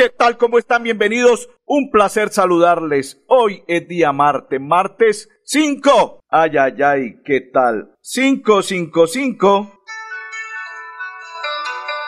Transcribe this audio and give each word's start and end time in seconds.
¿Qué 0.00 0.08
tal? 0.08 0.38
¿Cómo 0.38 0.56
están? 0.56 0.82
Bienvenidos. 0.82 1.50
Un 1.66 1.90
placer 1.90 2.30
saludarles. 2.30 3.22
Hoy 3.26 3.62
es 3.66 3.86
día 3.86 4.12
martes, 4.12 4.58
martes 4.58 5.28
5. 5.44 6.20
Ay, 6.26 6.56
ay, 6.56 6.82
ay, 6.82 7.20
¿qué 7.22 7.42
tal? 7.42 7.92
555. 8.00 9.78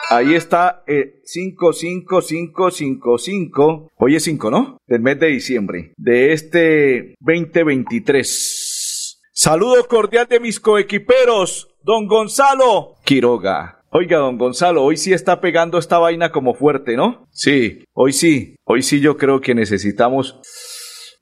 Ahí 0.09 0.33
está 0.33 0.83
eh, 0.87 1.21
55555. 1.23 3.91
Hoy 3.95 4.15
es 4.15 4.23
5, 4.23 4.49
¿no? 4.49 4.77
Del 4.87 5.01
mes 5.01 5.19
de 5.19 5.27
diciembre 5.27 5.93
de 5.95 6.33
este 6.33 7.13
2023. 7.19 9.21
Saludo 9.31 9.87
cordial 9.87 10.25
de 10.27 10.39
mis 10.39 10.59
coequiperos, 10.59 11.69
don 11.83 12.07
Gonzalo 12.07 12.95
Quiroga. 13.03 13.82
Oiga, 13.95 14.17
don 14.17 14.39
Gonzalo, 14.39 14.83
hoy 14.83 14.97
sí 14.97 15.13
está 15.13 15.39
pegando 15.39 15.77
esta 15.77 15.99
vaina 15.99 16.31
como 16.31 16.55
fuerte, 16.55 16.97
¿no? 16.97 17.27
Sí, 17.29 17.83
hoy 17.93 18.11
sí, 18.11 18.55
hoy 18.65 18.81
sí 18.81 18.99
yo 18.99 19.17
creo 19.17 19.39
que 19.39 19.53
necesitamos 19.53 20.41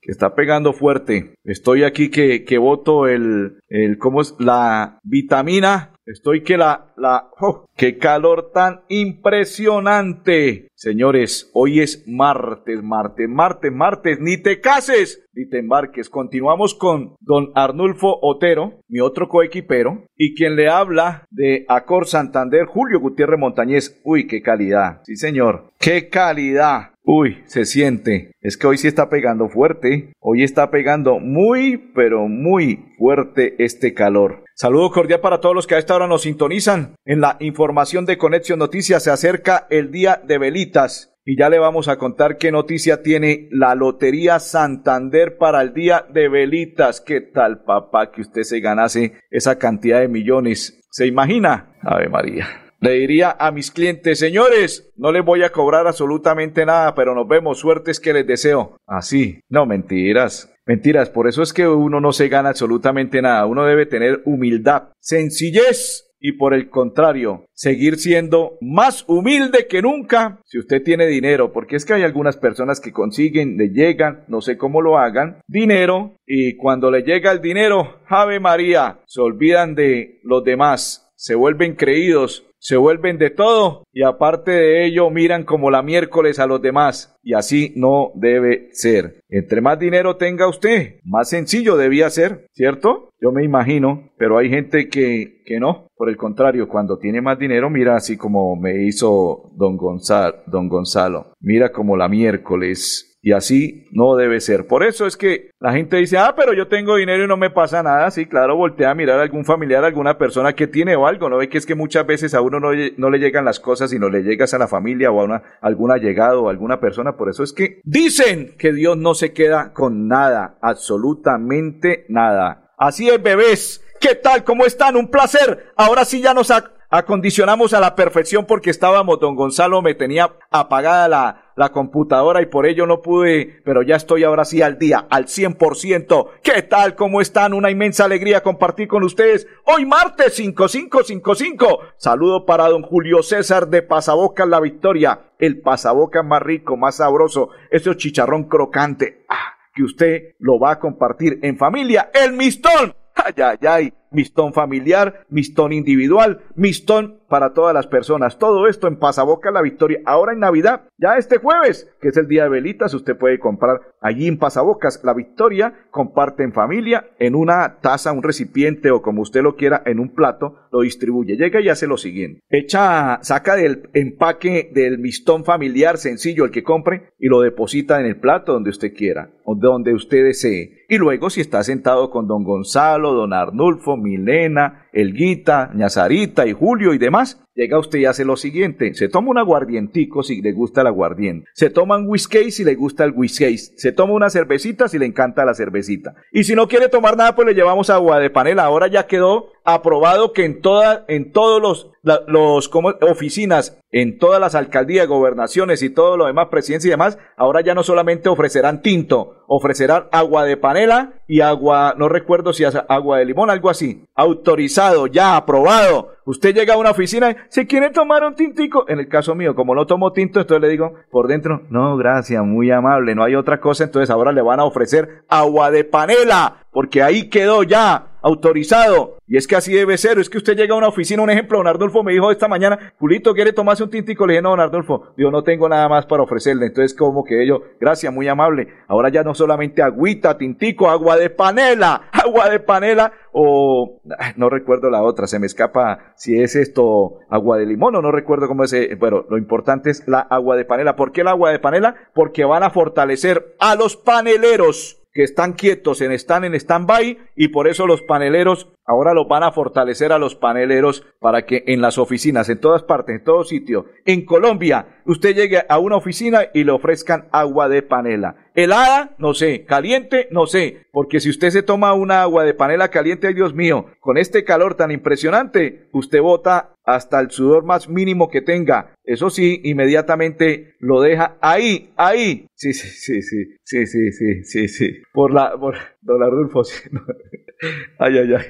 que 0.01 0.09
está 0.09 0.35
pegando 0.35 0.71
fuerte. 0.71 1.35
Estoy 1.43 1.83
aquí 1.83 2.09
que, 2.09 2.45
que 2.45 2.57
voto 2.57 3.09
el, 3.09 3.59
el, 3.67 3.97
¿cómo 3.97 4.21
es? 4.21 4.35
La 4.39 4.99
vitamina 5.03 5.95
Estoy 6.05 6.41
que 6.43 6.57
la, 6.57 6.93
la, 6.97 7.29
oh, 7.39 7.65
qué 7.77 7.97
calor 7.97 8.51
tan 8.51 8.81
impresionante. 8.89 10.69
Señores, 10.73 11.51
hoy 11.53 11.79
es 11.79 12.03
martes, 12.07 12.81
martes, 12.81 13.29
martes, 13.29 13.71
martes. 13.71 14.19
Ni 14.19 14.37
te 14.37 14.59
cases, 14.59 15.23
ni 15.33 15.47
te 15.47 15.59
embarques. 15.59 16.09
Continuamos 16.09 16.73
con 16.73 17.15
don 17.19 17.51
Arnulfo 17.53 18.17
Otero, 18.23 18.81
mi 18.87 18.99
otro 18.99 19.29
coequipero, 19.29 20.07
y 20.17 20.33
quien 20.33 20.55
le 20.55 20.69
habla 20.69 21.27
de 21.29 21.65
Acor 21.69 22.07
Santander, 22.07 22.65
Julio 22.65 22.99
Gutiérrez 22.99 23.39
Montañez. 23.39 24.01
Uy, 24.03 24.25
qué 24.25 24.41
calidad. 24.41 25.01
Sí, 25.03 25.15
señor. 25.15 25.71
Qué 25.79 26.09
calidad. 26.09 26.91
Uy, 27.03 27.41
se 27.45 27.65
siente. 27.65 28.31
Es 28.41 28.57
que 28.57 28.67
hoy 28.67 28.77
sí 28.77 28.87
está 28.87 29.09
pegando 29.09 29.49
fuerte. 29.49 30.13
Hoy 30.19 30.43
está 30.43 30.69
pegando 30.69 31.19
muy, 31.19 31.77
pero 31.95 32.27
muy 32.27 32.93
fuerte 32.97 33.55
este 33.63 33.93
calor. 33.93 34.43
Saludo 34.61 34.91
cordial 34.91 35.21
para 35.21 35.39
todos 35.39 35.55
los 35.55 35.65
que 35.65 35.73
a 35.73 35.79
esta 35.79 35.95
hora 35.95 36.05
nos 36.05 36.21
sintonizan. 36.21 36.93
En 37.03 37.19
la 37.19 37.35
información 37.39 38.05
de 38.05 38.19
Conexión 38.19 38.59
Noticias 38.59 39.01
se 39.01 39.09
acerca 39.09 39.65
el 39.71 39.89
día 39.89 40.21
de 40.23 40.37
velitas 40.37 41.15
y 41.25 41.35
ya 41.35 41.49
le 41.49 41.57
vamos 41.57 41.87
a 41.87 41.97
contar 41.97 42.37
qué 42.37 42.51
noticia 42.51 43.01
tiene 43.01 43.47
la 43.49 43.73
Lotería 43.73 44.37
Santander 44.37 45.39
para 45.39 45.63
el 45.63 45.73
día 45.73 46.05
de 46.13 46.29
velitas. 46.29 47.01
¿Qué 47.01 47.21
tal, 47.21 47.63
papá, 47.63 48.11
que 48.11 48.21
usted 48.21 48.43
se 48.43 48.59
ganase 48.59 49.13
esa 49.31 49.57
cantidad 49.57 49.99
de 49.99 50.07
millones? 50.07 50.79
¿Se 50.91 51.07
imagina? 51.07 51.73
Ave 51.81 52.07
María. 52.07 52.47
Le 52.81 52.91
diría 52.91 53.35
a 53.39 53.49
mis 53.49 53.71
clientes, 53.71 54.19
señores, 54.19 54.91
no 54.95 55.11
les 55.11 55.25
voy 55.25 55.41
a 55.41 55.51
cobrar 55.51 55.87
absolutamente 55.87 56.67
nada, 56.67 56.93
pero 56.93 57.15
nos 57.15 57.27
vemos, 57.27 57.57
suertes 57.57 57.99
que 57.99 58.13
les 58.13 58.27
deseo. 58.27 58.77
Así, 58.85 59.39
no 59.49 59.65
mentiras. 59.65 60.50
Mentiras, 60.65 61.09
por 61.09 61.27
eso 61.27 61.41
es 61.41 61.53
que 61.53 61.67
uno 61.67 61.99
no 61.99 62.13
se 62.13 62.29
gana 62.29 62.49
absolutamente 62.49 63.21
nada. 63.21 63.45
Uno 63.45 63.65
debe 63.65 63.85
tener 63.85 64.21
humildad, 64.25 64.89
sencillez 64.99 66.11
y 66.21 66.33
por 66.33 66.53
el 66.53 66.69
contrario, 66.69 67.45
seguir 67.51 67.97
siendo 67.97 68.57
más 68.61 69.03
humilde 69.07 69.65
que 69.67 69.81
nunca 69.81 70.39
si 70.45 70.59
usted 70.59 70.83
tiene 70.83 71.07
dinero, 71.07 71.51
porque 71.51 71.75
es 71.75 71.83
que 71.83 71.93
hay 71.93 72.03
algunas 72.03 72.37
personas 72.37 72.79
que 72.79 72.93
consiguen, 72.93 73.57
le 73.57 73.69
llegan, 73.69 74.23
no 74.27 74.39
sé 74.39 74.55
cómo 74.55 74.81
lo 74.81 74.99
hagan, 74.99 75.41
dinero 75.47 76.15
y 76.27 76.57
cuando 76.57 76.91
le 76.91 77.01
llega 77.01 77.31
el 77.31 77.41
dinero, 77.41 78.01
Ave 78.07 78.39
María, 78.39 78.99
se 79.07 79.19
olvidan 79.19 79.73
de 79.73 80.19
los 80.23 80.43
demás, 80.43 81.11
se 81.15 81.33
vuelven 81.33 81.75
creídos, 81.75 82.45
se 82.61 82.77
vuelven 82.77 83.17
de 83.17 83.31
todo 83.31 83.83
y 83.91 84.03
aparte 84.03 84.51
de 84.51 84.85
ello 84.85 85.09
miran 85.09 85.43
como 85.45 85.71
la 85.71 85.81
miércoles 85.81 86.37
a 86.37 86.45
los 86.45 86.61
demás 86.61 87.17
y 87.23 87.33
así 87.33 87.73
no 87.75 88.11
debe 88.13 88.69
ser. 88.71 89.21
Entre 89.29 89.61
más 89.61 89.79
dinero 89.79 90.17
tenga 90.17 90.47
usted, 90.47 90.99
más 91.03 91.29
sencillo 91.29 91.75
debía 91.75 92.09
ser, 92.11 92.45
¿cierto? 92.53 93.09
Yo 93.19 93.31
me 93.31 93.43
imagino, 93.43 94.11
pero 94.17 94.37
hay 94.37 94.49
gente 94.49 94.89
que, 94.89 95.41
que 95.43 95.59
no. 95.59 95.87
Por 95.95 96.09
el 96.09 96.17
contrario, 96.17 96.67
cuando 96.67 96.99
tiene 96.99 97.19
más 97.19 97.39
dinero, 97.39 97.69
mira 97.69 97.95
así 97.95 98.15
como 98.15 98.55
me 98.55 98.85
hizo 98.85 99.51
don 99.55 99.75
Gonzalo, 99.75 100.37
don 100.45 100.69
Gonzalo. 100.69 101.33
Mira 101.39 101.71
como 101.71 101.97
la 101.97 102.07
miércoles 102.07 103.10
y 103.21 103.33
así 103.33 103.87
no 103.91 104.15
debe 104.15 104.39
ser. 104.39 104.65
Por 104.65 104.83
eso 104.83 105.05
es 105.05 105.15
que 105.15 105.51
la 105.59 105.73
gente 105.73 105.97
dice, 105.97 106.17
ah, 106.17 106.33
pero 106.35 106.53
yo 106.53 106.67
tengo 106.67 106.95
dinero 106.95 107.23
y 107.23 107.27
no 107.27 107.37
me 107.37 107.51
pasa 107.51 107.83
nada. 107.83 108.09
Sí, 108.09 108.25
claro, 108.25 108.55
voltea 108.55 108.91
a 108.91 108.95
mirar 108.95 109.19
a 109.19 109.23
algún 109.23 109.45
familiar, 109.45 109.83
a 109.83 109.87
alguna 109.87 110.17
persona 110.17 110.53
que 110.53 110.67
tiene 110.67 110.95
o 110.95 111.05
algo. 111.05 111.29
No 111.29 111.37
ve 111.37 111.47
que 111.47 111.59
es 111.59 111.67
que 111.67 111.75
muchas 111.75 112.05
veces 112.07 112.33
a 112.33 112.41
uno 112.41 112.59
no, 112.59 112.69
no 112.97 113.09
le 113.09 113.19
llegan 113.19 113.45
las 113.45 113.59
cosas 113.59 113.93
y 113.93 113.99
no 113.99 114.09
le 114.09 114.23
llegas 114.23 114.53
a 114.53 114.57
la 114.57 114.67
familia 114.67 115.11
o 115.11 115.21
a 115.21 115.25
una, 115.25 115.43
algún 115.61 115.91
allegado 115.91 116.43
o 116.43 116.49
alguna 116.49 116.79
persona. 116.79 117.15
Por 117.15 117.29
eso 117.29 117.43
es 117.43 117.53
que 117.53 117.79
dicen 117.83 118.55
que 118.57 118.73
Dios 118.73 118.97
no 118.97 119.13
se 119.13 119.33
queda 119.33 119.71
con 119.71 120.07
nada, 120.07 120.57
absolutamente 120.61 122.05
nada. 122.09 122.71
Así 122.77 123.07
es, 123.07 123.21
bebés. 123.21 123.83
¿Qué 123.99 124.15
tal? 124.15 124.43
¿Cómo 124.43 124.65
están? 124.65 124.95
Un 124.95 125.09
placer. 125.09 125.71
Ahora 125.75 126.05
sí 126.05 126.21
ya 126.21 126.33
nos 126.33 126.51
acondicionamos 126.89 127.75
a 127.75 127.79
la 127.79 127.95
perfección 127.95 128.45
porque 128.47 128.71
estábamos, 128.71 129.19
don 129.19 129.35
Gonzalo 129.35 129.83
me 129.83 129.93
tenía 129.93 130.33
apagada 130.49 131.07
la, 131.07 131.50
la 131.61 131.69
computadora 131.71 132.41
y 132.41 132.47
por 132.47 132.65
ello 132.65 132.87
no 132.87 133.03
pude, 133.03 133.61
pero 133.63 133.83
ya 133.83 133.95
estoy 133.95 134.23
ahora 134.23 134.45
sí 134.45 134.63
al 134.63 134.79
día, 134.79 135.05
al 135.11 135.27
100%. 135.27 136.29
¿Qué 136.41 136.63
tal? 136.63 136.95
¿Cómo 136.95 137.21
están? 137.21 137.53
Una 137.53 137.69
inmensa 137.69 138.05
alegría 138.05 138.41
compartir 138.41 138.87
con 138.87 139.03
ustedes 139.03 139.47
hoy 139.65 139.85
martes 139.85 140.33
5555. 140.33 141.79
Saludo 141.97 142.47
para 142.47 142.67
don 142.67 142.81
Julio 142.81 143.21
César 143.21 143.67
de 143.67 143.83
Pasabocas 143.83 144.47
La 144.47 144.59
Victoria, 144.59 145.33
el 145.37 145.61
pasabocas 145.61 146.25
más 146.25 146.41
rico, 146.41 146.77
más 146.77 146.95
sabroso, 146.95 147.49
ese 147.69 147.95
chicharrón 147.95 148.45
crocante. 148.45 149.23
Ah, 149.29 149.53
que 149.75 149.83
usted 149.83 150.35
lo 150.39 150.59
va 150.59 150.71
a 150.71 150.79
compartir 150.79 151.37
en 151.43 151.59
familia. 151.59 152.09
El 152.11 152.33
mistón. 152.33 152.95
Ay, 153.13 153.33
ay, 153.37 153.57
ay 153.67 153.93
mistón 154.11 154.53
familiar, 154.53 155.25
mistón 155.29 155.73
individual, 155.73 156.41
mistón 156.55 157.21
para 157.31 157.53
todas 157.53 157.73
las 157.73 157.87
personas. 157.87 158.37
Todo 158.37 158.67
esto 158.67 158.87
en 158.87 158.97
Pasaboca 158.97 159.51
La 159.51 159.61
Victoria. 159.61 160.01
Ahora 160.05 160.33
en 160.33 160.39
Navidad, 160.39 160.81
ya 160.97 161.17
este 161.17 161.37
jueves, 161.37 161.89
que 162.01 162.09
es 162.09 162.17
el 162.17 162.27
día 162.27 162.43
de 162.43 162.49
velitas, 162.49 162.93
usted 162.93 163.17
puede 163.17 163.39
comprar 163.39 163.81
allí 164.01 164.27
en 164.27 164.37
Pasabocas 164.37 164.99
La 165.03 165.13
Victoria, 165.13 165.73
comparte 165.91 166.43
en 166.43 166.51
familia, 166.51 167.11
en 167.19 167.35
una 167.35 167.79
taza, 167.79 168.11
un 168.11 168.21
recipiente 168.21 168.91
o 168.91 169.01
como 169.01 169.21
usted 169.21 169.41
lo 169.41 169.55
quiera, 169.55 169.81
en 169.85 169.99
un 169.99 170.13
plato, 170.13 170.67
lo 170.71 170.81
distribuye. 170.81 171.37
Llega 171.37 171.61
y 171.61 171.69
hace 171.69 171.87
lo 171.87 171.97
siguiente. 171.97 172.41
Echa, 172.49 173.19
saca 173.21 173.55
del 173.55 173.89
empaque 173.93 174.69
del 174.73 174.99
mistón 174.99 175.45
familiar 175.45 175.97
sencillo 175.97 176.43
el 176.43 176.51
que 176.51 176.63
compre 176.63 177.11
y 177.17 177.27
lo 177.27 177.39
deposita 177.39 178.01
en 178.01 178.07
el 178.07 178.19
plato 178.19 178.51
donde 178.51 178.71
usted 178.71 178.93
quiera 178.93 179.29
o 179.45 179.55
donde 179.55 179.93
usted 179.93 180.25
desee. 180.25 180.81
Y 180.89 180.97
luego 180.97 181.29
si 181.29 181.39
está 181.39 181.63
sentado 181.63 182.09
con 182.09 182.27
don 182.27 182.43
Gonzalo, 182.43 183.13
don 183.13 183.31
Arnulfo, 183.31 183.95
Milena, 184.01 184.87
Elguita, 184.91 185.71
Ñazarita 185.73 186.47
y 186.47 186.53
Julio 186.53 186.93
y 186.93 186.97
demás, 186.97 187.41
llega 187.55 187.79
usted 187.79 187.99
y 187.99 188.05
hace 188.05 188.25
lo 188.25 188.35
siguiente, 188.35 188.93
se 188.93 189.07
toma 189.07 189.29
un 189.29 189.37
aguardientico 189.37 190.23
si 190.23 190.41
le 190.41 190.51
gusta 190.51 190.81
el 190.81 190.87
aguardiente, 190.87 191.47
se 191.53 191.69
toma 191.69 191.97
un 191.97 192.07
whisky 192.07 192.51
si 192.51 192.63
le 192.63 192.75
gusta 192.75 193.03
el 193.03 193.11
whisky, 193.11 193.57
se 193.57 193.91
toma 193.91 194.13
una 194.13 194.29
cervecita 194.29 194.87
si 194.87 194.97
le 194.97 195.05
encanta 195.05 195.45
la 195.45 195.53
cervecita. 195.53 196.15
Y 196.31 196.43
si 196.43 196.55
no 196.55 196.67
quiere 196.67 196.89
tomar 196.89 197.17
nada, 197.17 197.35
pues 197.35 197.47
le 197.47 197.53
llevamos 197.53 197.89
agua 197.89 198.19
de 198.19 198.29
panela. 198.29 198.63
Ahora 198.63 198.87
ya 198.87 199.07
quedó 199.07 199.47
aprobado 199.63 200.33
que 200.33 200.45
en 200.45 200.61
toda, 200.61 201.05
en 201.07 201.31
todos 201.31 201.61
los, 201.61 201.91
los 202.27 202.69
como, 202.69 202.89
oficinas, 203.01 203.79
en 203.91 204.17
todas 204.17 204.39
las 204.39 204.55
alcaldías, 204.55 205.07
gobernaciones 205.07 205.83
y 205.83 205.89
todo 205.89 206.17
lo 206.17 206.25
demás, 206.25 206.47
presidencia 206.49 206.87
y 206.87 206.91
demás, 206.91 207.17
ahora 207.37 207.61
ya 207.61 207.75
no 207.75 207.83
solamente 207.83 208.29
ofrecerán 208.29 208.81
tinto, 208.81 209.43
ofrecerán 209.47 210.05
agua 210.11 210.45
de 210.45 210.57
panela 210.57 211.13
y 211.27 211.41
agua, 211.41 211.93
no 211.97 212.09
recuerdo 212.09 212.53
si 212.53 212.63
es 212.63 212.75
agua 212.87 213.19
de 213.19 213.25
limón, 213.25 213.49
algo 213.49 213.69
así, 213.69 214.05
autorizado, 214.15 215.07
ya 215.07 215.35
aprobado. 215.35 216.15
Usted 216.25 216.55
llega 216.55 216.75
a 216.75 216.77
una 216.77 216.91
oficina 216.91 217.31
y 217.31 217.35
se 217.49 217.67
quiere 217.67 217.89
tomar 217.89 218.23
un 218.23 218.35
tintico. 218.35 218.85
En 218.87 218.99
el 218.99 219.07
caso 219.09 219.35
mío, 219.35 219.55
como 219.55 219.75
no 219.75 219.85
tomo 219.87 220.13
tinto, 220.13 220.39
entonces 220.39 220.61
le 220.61 220.69
digo 220.69 220.93
por 221.09 221.27
dentro, 221.27 221.63
no, 221.69 221.97
gracias, 221.97 222.43
muy 222.45 222.71
amable, 222.71 223.15
no 223.15 223.23
hay 223.23 223.35
otra 223.35 223.59
cosa. 223.59 223.83
Entonces 223.83 224.09
ahora 224.09 224.31
le 224.31 224.41
van 224.41 224.59
a 224.59 224.65
ofrecer 224.65 225.23
agua 225.27 225.71
de 225.71 225.83
panela 225.83 226.60
porque 226.71 227.03
ahí 227.03 227.29
quedó 227.29 227.63
ya 227.63 228.07
autorizado. 228.21 229.17
Y 229.27 229.37
es 229.37 229.47
que 229.47 229.55
así 229.55 229.73
debe 229.73 229.97
ser. 229.97 230.19
Es 230.19 230.29
que 230.29 230.37
usted 230.37 230.55
llega 230.55 230.73
a 230.73 230.77
una 230.77 230.87
oficina, 230.87 231.23
un 231.23 231.29
ejemplo, 231.29 231.57
don 231.57 231.67
Ardolfo 231.67 232.03
me 232.03 232.13
dijo 232.13 232.31
esta 232.31 232.47
mañana, 232.47 232.93
Julito, 232.99 233.33
¿quiere 233.33 233.53
tomarse 233.53 233.83
un 233.83 233.89
tintico? 233.89 234.25
Le 234.25 234.33
dije, 234.33 234.41
no, 234.41 234.51
don 234.51 234.59
Ardolfo, 234.59 235.13
digo, 235.17 235.31
no 235.31 235.43
tengo 235.43 235.67
nada 235.67 235.89
más 235.89 236.05
para 236.05 236.23
ofrecerle. 236.23 236.67
Entonces, 236.67 236.95
como 236.95 237.23
que 237.23 237.43
ellos, 237.43 237.61
gracias, 237.79 238.13
muy 238.13 238.27
amable. 238.27 238.67
Ahora 238.87 239.09
ya 239.09 239.23
no 239.23 239.33
solamente 239.33 239.81
agüita, 239.81 240.37
tintico, 240.37 240.89
agua 240.89 241.17
de 241.17 241.29
panela, 241.29 242.03
agua 242.11 242.49
de 242.49 242.59
panela, 242.59 243.13
o 243.31 244.01
no 244.35 244.49
recuerdo 244.49 244.89
la 244.89 245.03
otra, 245.03 245.27
se 245.27 245.39
me 245.39 245.45
escapa 245.45 246.13
si 246.15 246.39
es 246.41 246.55
esto 246.55 247.19
agua 247.29 247.57
de 247.57 247.65
limón 247.65 247.95
o 247.95 248.01
no 248.01 248.11
recuerdo 248.11 248.47
cómo 248.47 248.63
es, 248.63 248.75
pero 248.99 249.25
lo 249.29 249.37
importante 249.37 249.89
es 249.89 250.07
la 250.07 250.19
agua 250.19 250.57
de 250.57 250.65
panela. 250.65 250.95
¿Por 250.95 251.11
qué 251.11 251.21
el 251.21 251.27
agua 251.27 251.51
de 251.51 251.59
panela? 251.59 251.95
Porque 252.13 252.45
van 252.45 252.63
a 252.63 252.69
fortalecer 252.69 253.55
a 253.59 253.75
los 253.75 253.95
paneleros 253.95 255.00
que 255.11 255.23
están 255.23 255.53
quietos, 255.53 256.01
en, 256.01 256.11
están 256.11 256.43
en 256.43 256.53
stand-by 256.55 257.17
y 257.35 257.49
por 257.49 257.67
eso 257.67 257.85
los 257.87 258.01
paneleros 258.01 258.69
ahora 258.85 259.13
los 259.13 259.27
van 259.27 259.43
a 259.43 259.51
fortalecer 259.51 260.11
a 260.11 260.19
los 260.19 260.35
paneleros 260.35 261.05
para 261.19 261.45
que 261.45 261.63
en 261.67 261.81
las 261.81 261.97
oficinas, 261.97 262.49
en 262.49 262.59
todas 262.59 262.83
partes, 262.83 263.15
en 263.15 263.23
todo 263.23 263.43
sitio, 263.43 263.85
en 264.05 264.25
Colombia, 264.25 265.01
usted 265.05 265.35
llegue 265.35 265.63
a 265.67 265.79
una 265.79 265.97
oficina 265.97 266.41
y 266.53 266.63
le 266.63 266.71
ofrezcan 266.71 267.27
agua 267.31 267.69
de 267.69 267.81
panela. 267.81 268.35
Helada, 268.53 269.15
no 269.17 269.33
sé, 269.33 269.65
caliente, 269.65 270.27
no 270.31 270.45
sé, 270.45 270.87
porque 270.91 271.19
si 271.19 271.29
usted 271.29 271.51
se 271.51 271.63
toma 271.63 271.93
una 271.93 272.21
agua 272.21 272.43
de 272.43 272.53
panela 272.53 272.89
caliente, 272.89 273.27
ay 273.27 273.33
Dios 273.33 273.53
mío, 273.53 273.85
con 273.99 274.17
este 274.17 274.43
calor 274.43 274.75
tan 274.75 274.91
impresionante, 274.91 275.87
usted 275.93 276.21
bota 276.21 276.75
hasta 276.83 277.19
el 277.19 277.31
sudor 277.31 277.63
más 277.63 277.87
mínimo 277.89 278.29
que 278.29 278.41
tenga. 278.41 278.95
Eso 279.03 279.29
sí, 279.29 279.61
inmediatamente 279.63 280.75
lo 280.79 281.01
deja 281.01 281.37
ahí, 281.41 281.91
ahí. 281.95 282.47
Sí, 282.55 282.73
sí, 282.73 282.87
sí, 282.87 283.21
sí, 283.21 283.57
sí, 283.63 283.85
sí, 283.85 284.11
sí, 284.11 284.43
sí, 284.43 284.67
sí. 284.67 284.93
Por 285.13 285.33
la, 285.33 285.57
por, 285.57 285.75
don 286.01 286.23
Ardulfo, 286.23 286.63
sí, 286.63 286.89
Ay, 287.99 288.17
ay, 288.17 288.33
ay. 288.33 288.45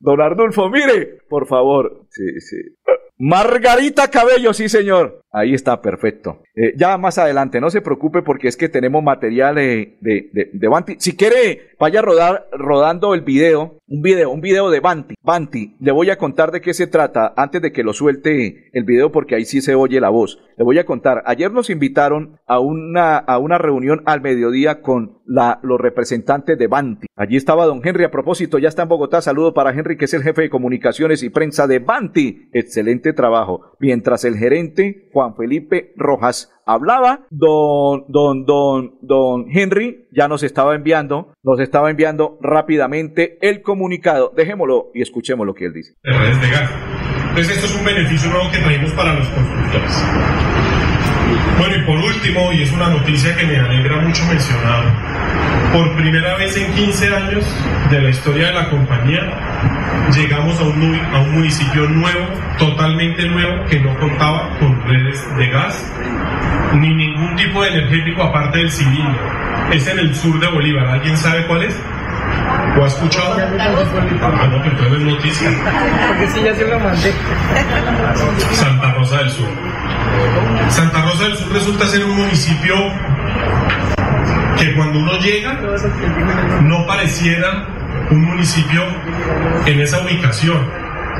Don 0.00 0.20
Ardulfo, 0.20 0.68
mire, 0.68 1.18
por 1.28 1.46
favor. 1.46 2.06
Sí, 2.10 2.40
sí. 2.40 2.56
Margarita 3.18 4.10
Cabello, 4.10 4.52
sí 4.52 4.68
señor. 4.68 5.22
Ahí 5.30 5.54
está, 5.54 5.80
perfecto. 5.80 6.42
Eh, 6.54 6.74
ya 6.76 6.98
más 6.98 7.18
adelante, 7.18 7.60
no 7.60 7.70
se 7.70 7.80
preocupe 7.80 8.22
porque 8.22 8.48
es 8.48 8.56
que 8.56 8.68
tenemos 8.68 9.02
material 9.02 9.54
de, 9.54 9.96
de, 10.00 10.50
de, 10.52 10.68
Banti. 10.68 10.96
Si 10.98 11.16
quiere, 11.16 11.70
vaya 11.78 12.00
a 12.00 12.02
rodar, 12.02 12.48
rodando 12.52 13.14
el 13.14 13.20
video, 13.20 13.78
un 13.86 14.02
video, 14.02 14.30
un 14.30 14.40
video 14.40 14.70
de 14.70 14.80
Banti. 14.80 15.14
Banti, 15.22 15.76
le 15.80 15.92
voy 15.92 16.10
a 16.10 16.18
contar 16.18 16.50
de 16.50 16.60
qué 16.60 16.74
se 16.74 16.86
trata 16.86 17.34
antes 17.36 17.62
de 17.62 17.72
que 17.72 17.82
lo 17.82 17.92
suelte 17.92 18.70
el 18.72 18.84
video 18.84 19.12
porque 19.12 19.34
ahí 19.34 19.44
sí 19.44 19.60
se 19.60 19.74
oye 19.74 20.00
la 20.00 20.08
voz. 20.08 20.38
Le 20.56 20.64
voy 20.64 20.78
a 20.78 20.86
contar. 20.86 21.22
Ayer 21.26 21.52
nos 21.52 21.70
invitaron 21.70 22.38
a 22.46 22.60
una, 22.60 23.18
a 23.18 23.38
una 23.38 23.58
reunión 23.58 24.02
al 24.06 24.20
mediodía 24.20 24.80
con 24.80 25.18
la, 25.26 25.60
los 25.62 25.80
representantes 25.80 26.58
de 26.58 26.66
Banti. 26.66 27.06
Allí 27.14 27.36
estaba 27.36 27.66
don 27.66 27.80
Henry 27.84 28.04
a 28.04 28.10
propósito, 28.10 28.58
ya 28.58 28.68
está 28.68 28.82
en 28.82 28.88
Bogotá. 28.88 29.20
Saludo 29.20 29.52
para 29.54 29.70
Henry, 29.70 29.96
que 29.96 30.06
es 30.06 30.14
el 30.14 30.22
jefe 30.22 30.42
de 30.42 30.50
comunicaciones 30.50 31.22
y 31.22 31.30
prensa 31.30 31.66
de 31.66 31.78
Banti. 31.78 32.48
Excelente 32.52 33.12
trabajo. 33.12 33.72
Mientras 33.78 34.24
el 34.24 34.36
gerente 34.36 35.08
Juan 35.12 35.36
Felipe 35.36 35.92
Rojas 35.96 36.52
hablaba, 36.66 37.20
don, 37.30 38.04
don, 38.08 38.44
don, 38.44 38.98
don 39.00 39.46
Henry 39.50 40.08
ya 40.10 40.28
nos 40.28 40.42
estaba 40.42 40.74
enviando, 40.74 41.32
nos 41.42 41.60
estaba 41.60 41.90
enviando 41.90 42.38
rápidamente 42.42 43.38
el 43.40 43.62
comunicado. 43.62 44.32
Dejémoslo 44.36 44.90
y 44.92 45.02
escuchemos 45.02 45.46
lo 45.46 45.54
que 45.54 45.66
él 45.66 45.72
dice. 45.72 45.94
Entonces 47.28 47.56
esto 47.56 47.66
es 47.66 47.76
un 47.76 47.84
beneficio 47.84 48.30
nuevo 48.30 48.50
que 48.50 48.58
traemos 48.58 48.92
para 48.92 49.14
los 49.14 49.28
constructores. 49.28 50.04
Bueno, 51.58 51.76
y 51.76 51.82
por 51.86 51.98
último, 51.98 52.52
y 52.52 52.62
es 52.62 52.72
una 52.72 52.88
noticia 52.88 53.34
que 53.36 53.46
me 53.46 53.58
alegra 53.58 53.96
mucho 53.96 54.24
mencionar, 54.26 54.84
por 55.72 55.96
primera 55.96 56.36
vez 56.36 56.56
en 56.56 56.72
15 56.74 57.14
años 57.14 57.44
de 57.90 58.00
la 58.00 58.10
historia 58.10 58.48
de 58.48 58.54
la 58.54 58.70
compañía, 58.70 59.22
llegamos 60.14 60.60
a 60.60 60.64
un, 60.64 61.00
a 61.12 61.20
un 61.20 61.34
municipio 61.34 61.88
nuevo, 61.88 62.26
totalmente 62.58 63.26
nuevo, 63.26 63.64
que 63.66 63.80
no 63.80 63.94
contaba 63.98 64.56
con 64.58 64.82
redes 64.86 65.24
de 65.36 65.48
gas 65.48 65.92
ni 66.74 66.94
ningún 66.94 67.36
tipo 67.36 67.62
de 67.62 67.68
energético 67.70 68.22
aparte 68.22 68.58
del 68.58 68.70
civil. 68.70 69.06
Es 69.72 69.86
en 69.86 69.98
el 69.98 70.14
sur 70.14 70.38
de 70.38 70.48
Bolívar. 70.48 70.86
¿Alguien 70.86 71.16
sabe 71.16 71.46
cuál 71.46 71.64
es? 71.64 71.76
¿Lo 72.76 72.84
ha 72.84 72.86
escuchado? 72.88 73.36
Ah, 73.38 74.48
no, 74.50 74.62
pero 74.62 74.96
es 74.96 75.02
noticia. 75.02 75.50
Porque 76.08 76.28
sí, 76.28 76.42
ya 76.44 76.54
se 76.54 76.66
lo 76.66 76.78
mandé. 76.78 77.12
Santa 78.52 78.92
Rosa 78.92 79.18
del 79.18 79.30
Sur. 79.30 79.48
Santa 80.68 81.02
Rosa 81.02 81.24
del 81.24 81.36
Sur 81.36 81.52
resulta 81.52 81.86
ser 81.86 82.04
un 82.04 82.16
municipio 82.16 82.74
que 84.58 84.74
cuando 84.74 84.98
uno 84.98 85.12
llega 85.18 85.58
no 86.62 86.86
pareciera 86.86 87.66
un 88.10 88.24
municipio 88.24 88.82
en 89.66 89.80
esa 89.80 90.00
ubicación, 90.00 90.58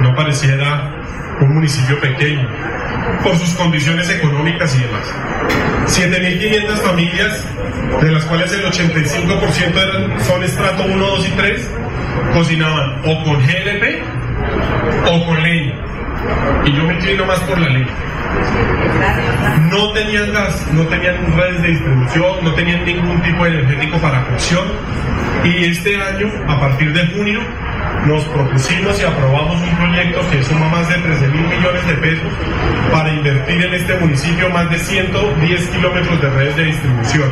no 0.00 0.14
pareciera 0.14 0.92
un 1.41 1.55
municipio 1.55 1.99
pequeño, 2.00 2.49
por 3.23 3.37
sus 3.37 3.55
condiciones 3.55 4.09
económicas 4.11 4.75
y 4.75 4.81
demás. 4.81 5.15
7.500 5.87 6.77
familias, 6.79 7.47
de 8.00 8.11
las 8.11 8.25
cuales 8.25 8.53
el 8.53 8.65
85% 8.65 10.21
son 10.21 10.43
estrato 10.43 10.85
1, 10.85 11.06
2 11.06 11.29
y 11.29 11.31
3, 11.31 11.71
cocinaban 12.33 13.00
o 13.05 13.25
con 13.25 13.37
GLP 13.47 14.03
o 15.06 15.27
con 15.27 15.43
leña. 15.43 15.75
Y 16.65 16.73
yo 16.73 16.85
me 16.85 16.94
inclino 16.94 17.25
más 17.27 17.38
por 17.41 17.59
la 17.59 17.69
leña. 17.69 17.94
No 19.71 19.93
tenían 19.93 20.33
gas, 20.33 20.67
no 20.73 20.83
tenían 20.87 21.17
redes 21.37 21.62
de 21.62 21.69
distribución, 21.69 22.44
no 22.44 22.55
tenían 22.55 22.85
ningún 22.85 23.23
tipo 23.23 23.44
de 23.44 23.50
energético 23.50 23.99
para 23.99 24.25
cocción. 24.25 24.65
Y 25.44 25.65
este 25.67 26.00
año, 26.00 26.29
a 26.49 26.61
partir 26.61 26.93
de 26.93 27.06
junio, 27.15 27.41
nos 28.04 28.25
propusimos 28.25 29.00
y 29.00 29.04
aprobamos 29.04 29.60
un 29.60 29.76
proyecto 29.76 30.20
que 30.31 30.43
suma 30.44 30.69
más 30.69 30.88
de 30.88 30.96
13 30.96 31.28
mil 31.28 31.46
millones 31.48 31.87
de 31.87 31.94
pesos 31.94 32.32
para 32.93 33.12
invertir 33.12 33.64
en 33.64 33.75
este 33.75 33.94
municipio 33.98 34.50
más 34.50 34.70
de 34.70 34.78
110 34.78 35.69
kilómetros 35.69 36.20
de 36.20 36.31
redes 36.31 36.56
de 36.56 36.64
distribución. 36.64 37.31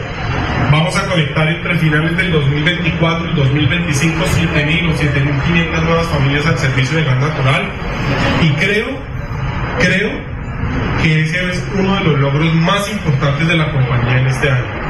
Vamos 0.70 0.96
a 0.96 1.06
conectar 1.06 1.48
entre 1.48 1.78
finales 1.78 2.16
del 2.16 2.32
2024 2.32 3.30
y 3.30 3.34
2025 3.34 4.24
7.000 4.24 4.90
o 4.90 4.94
7.500 4.96 5.82
nuevas 5.84 6.06
familias 6.08 6.46
al 6.46 6.58
servicio 6.58 6.98
de 6.98 7.04
gas 7.04 7.20
natural 7.20 7.68
y 8.42 8.48
creo, 8.52 8.86
creo 9.78 10.10
que 11.02 11.20
ese 11.20 11.50
es 11.50 11.62
uno 11.78 11.94
de 11.96 12.04
los 12.04 12.18
logros 12.18 12.54
más 12.54 12.90
importantes 12.90 13.46
de 13.46 13.56
la 13.56 13.70
compañía 13.70 14.18
en 14.18 14.26
este 14.26 14.50
año. 14.50 14.83